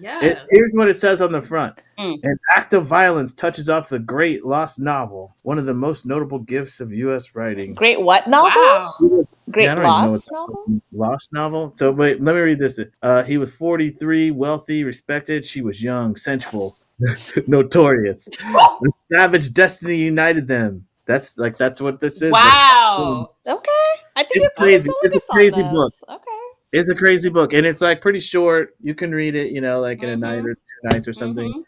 [0.02, 0.28] 1954.
[0.28, 2.18] It, here's what it says on the front mm.
[2.22, 6.38] An act of violence touches off the great lost novel, one of the most notable
[6.38, 7.34] gifts of U.S.
[7.34, 7.74] writing.
[7.74, 8.50] Great what novel?
[8.60, 9.24] Wow.
[9.50, 10.80] Great yeah, lost novel?
[10.92, 11.72] Lost novel.
[11.76, 12.78] So, wait, let me read this.
[13.02, 15.44] Uh, he was 43, wealthy, respected.
[15.44, 16.74] She was young, sensual,
[17.46, 18.28] notorious.
[19.16, 20.86] savage destiny united them.
[21.04, 22.32] That's like that's what this is.
[22.32, 23.32] Wow.
[23.46, 23.70] okay.
[24.14, 24.90] I think it's crazy.
[25.02, 25.92] It's a crazy book.
[26.08, 26.31] Okay.
[26.72, 28.74] It's a crazy book, and it's like pretty short.
[28.80, 30.24] You can read it, you know, like in mm-hmm.
[30.24, 31.50] a night or two nights or something.
[31.50, 31.60] Mm-hmm.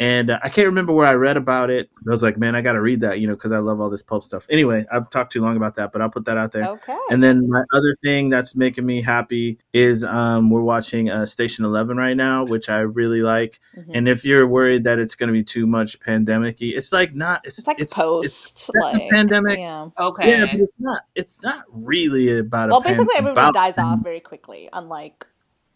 [0.00, 1.90] And uh, I can't remember where I read about it.
[2.06, 3.90] I was like, man, I got to read that, you know, because I love all
[3.90, 4.46] this pulp stuff.
[4.48, 6.64] Anyway, I've talked too long about that, but I'll put that out there.
[6.64, 6.96] Okay.
[7.10, 11.64] And then my other thing that's making me happy is um, we're watching uh, Station
[11.64, 13.58] Eleven right now, which I really like.
[13.76, 13.90] Mm-hmm.
[13.92, 17.40] And if you're worried that it's going to be too much pandemic-y, it's like not.
[17.44, 19.58] It's, it's like it's, post it's like, pandemic.
[19.58, 19.88] Yeah.
[19.98, 20.30] Okay.
[20.30, 21.02] Yeah, but it's not.
[21.16, 22.70] It's not really about.
[22.70, 25.26] Well, basically, pan- everybody dies off very quickly, unlike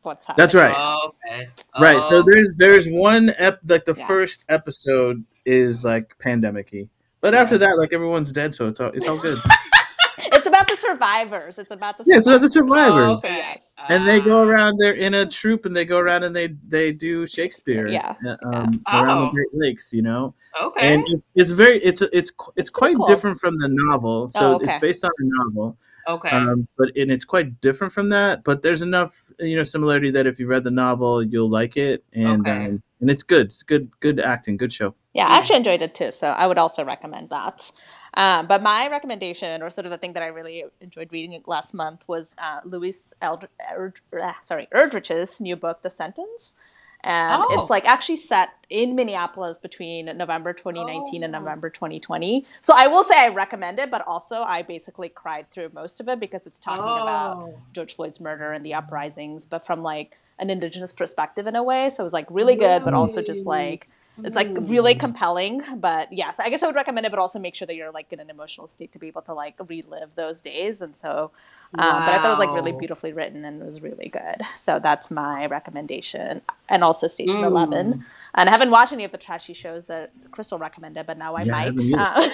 [0.03, 0.43] what's happening.
[0.43, 0.75] That's right.
[0.77, 1.49] Oh, okay.
[1.81, 2.03] Right.
[2.03, 2.25] So oh.
[2.27, 4.07] there's there's one ep like the yeah.
[4.07, 6.89] first episode is like pandemicy,
[7.21, 9.39] but after that, like everyone's dead, so it's all it's all good.
[10.19, 11.59] it's about about the survivors.
[11.59, 12.09] It's about the survivors.
[12.09, 13.25] yeah, it's about the survivors.
[13.25, 13.37] Oh, okay.
[13.37, 13.75] yes.
[13.89, 14.79] And they go around.
[14.79, 17.89] They're in a troop, and they go around and they they do Shakespeare.
[17.89, 18.15] Yeah.
[18.45, 19.03] Um, yeah.
[19.03, 19.27] around oh.
[19.27, 20.35] the Great Lakes, you know.
[20.61, 20.95] Okay.
[20.95, 23.07] And it's it's very it's it's it's quite cool.
[23.07, 24.29] different from the novel.
[24.29, 24.67] So oh, okay.
[24.67, 25.77] it's based on a novel.
[26.09, 26.31] Okay.
[26.31, 28.45] Um, but and it's quite different from that.
[28.45, 32.05] But there's enough, you know, similarity that if you read the novel, you'll like it,
[32.13, 32.67] and okay.
[32.67, 33.47] um, and it's good.
[33.47, 34.95] It's good, good acting, good show.
[35.15, 36.11] Yeah, I actually enjoyed it too.
[36.11, 37.71] So I would also recommend that.
[38.15, 41.75] Um, but my recommendation, or sort of the thing that I really enjoyed reading last
[41.75, 46.57] month, was uh, Louise Eld- Erd- uh, sorry Erdrich's new book, The Sentence
[47.05, 47.61] and oh.
[47.61, 51.25] it's like actually set in Minneapolis between November 2019 oh.
[51.25, 52.47] and November 2020.
[52.61, 56.09] So I will say I recommend it, but also I basically cried through most of
[56.09, 57.03] it because it's talking oh.
[57.03, 61.63] about George Floyd's murder and the uprisings, but from like an indigenous perspective in a
[61.63, 61.89] way.
[61.89, 63.89] So it was like really good, but also just like
[64.19, 67.55] it's like really compelling but yes i guess i would recommend it but also make
[67.55, 70.43] sure that you're like in an emotional state to be able to like relive those
[70.43, 71.31] days and so
[71.79, 72.05] um, wow.
[72.05, 74.79] but i thought it was like really beautifully written and it was really good so
[74.79, 77.45] that's my recommendation and also station mm.
[77.45, 78.05] 11
[78.35, 81.43] and i haven't watched any of the trashy shows that crystal recommended but now i
[81.43, 82.31] yeah, might I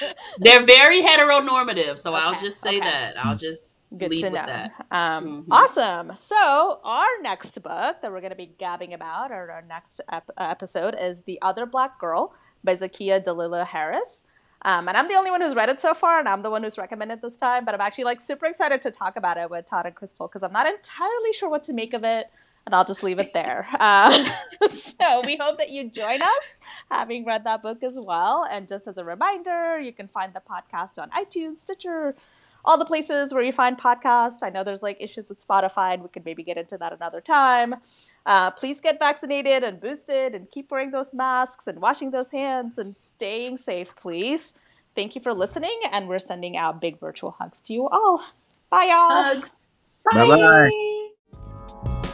[0.00, 2.24] uh, they're very heteronormative so okay.
[2.24, 2.80] i'll just say okay.
[2.80, 4.68] that i'll just Good to know.
[4.90, 5.52] Um, mm-hmm.
[5.52, 6.12] Awesome.
[6.14, 10.30] So, our next book that we're going to be gabbing about, or our next ep-
[10.38, 12.32] episode, is The Other Black Girl
[12.62, 14.24] by Zakiya Dalila Harris.
[14.62, 16.62] Um, and I'm the only one who's read it so far, and I'm the one
[16.62, 17.64] who's recommended this time.
[17.64, 20.42] But I'm actually like super excited to talk about it with Todd and Crystal because
[20.42, 22.30] I'm not entirely sure what to make of it,
[22.66, 23.66] and I'll just leave it there.
[23.80, 24.12] Uh,
[24.68, 26.60] so we hope that you join us,
[26.90, 28.46] having read that book as well.
[28.50, 32.14] And just as a reminder, you can find the podcast on iTunes, Stitcher,
[32.64, 34.38] all the places where you find podcasts.
[34.42, 37.20] I know there's like issues with Spotify, and we could maybe get into that another
[37.20, 37.76] time.
[38.26, 42.78] Uh, please get vaccinated and boosted and keep wearing those masks and washing those hands
[42.78, 44.56] and staying safe, please.
[44.94, 48.22] Thank you for listening, and we're sending out big virtual hugs to you all.
[48.70, 49.22] Bye, y'all.
[49.22, 49.68] Hugs.
[50.12, 50.70] Bye
[51.82, 52.09] bye.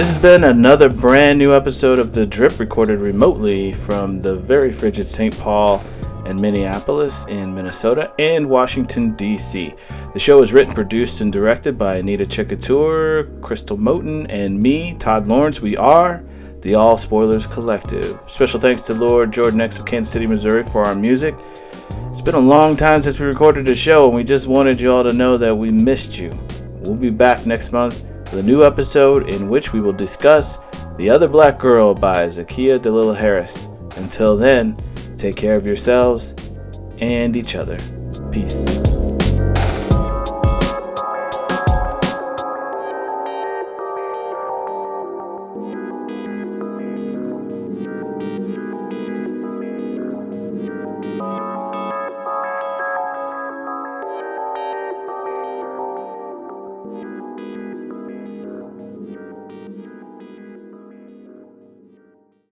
[0.00, 4.72] This has been another brand new episode of The Drip recorded remotely from the very
[4.72, 5.38] frigid St.
[5.38, 5.84] Paul
[6.24, 9.74] and Minneapolis in Minnesota and Washington, D.C.
[10.14, 15.26] The show is written, produced, and directed by Anita Chikkatur, Crystal Moten, and me, Todd
[15.26, 15.60] Lawrence.
[15.60, 16.24] We are
[16.62, 18.18] the All Spoilers Collective.
[18.26, 21.34] Special thanks to Lord Jordan X of Kansas City, Missouri for our music.
[22.10, 24.92] It's been a long time since we recorded a show, and we just wanted you
[24.92, 26.32] all to know that we missed you.
[26.78, 30.58] We'll be back next month with a new episode in which we will discuss
[30.96, 33.66] The Other Black Girl by Zakiya Dalila Harris.
[33.96, 34.76] Until then,
[35.16, 36.34] take care of yourselves
[36.98, 37.78] and each other.
[38.30, 38.62] Peace.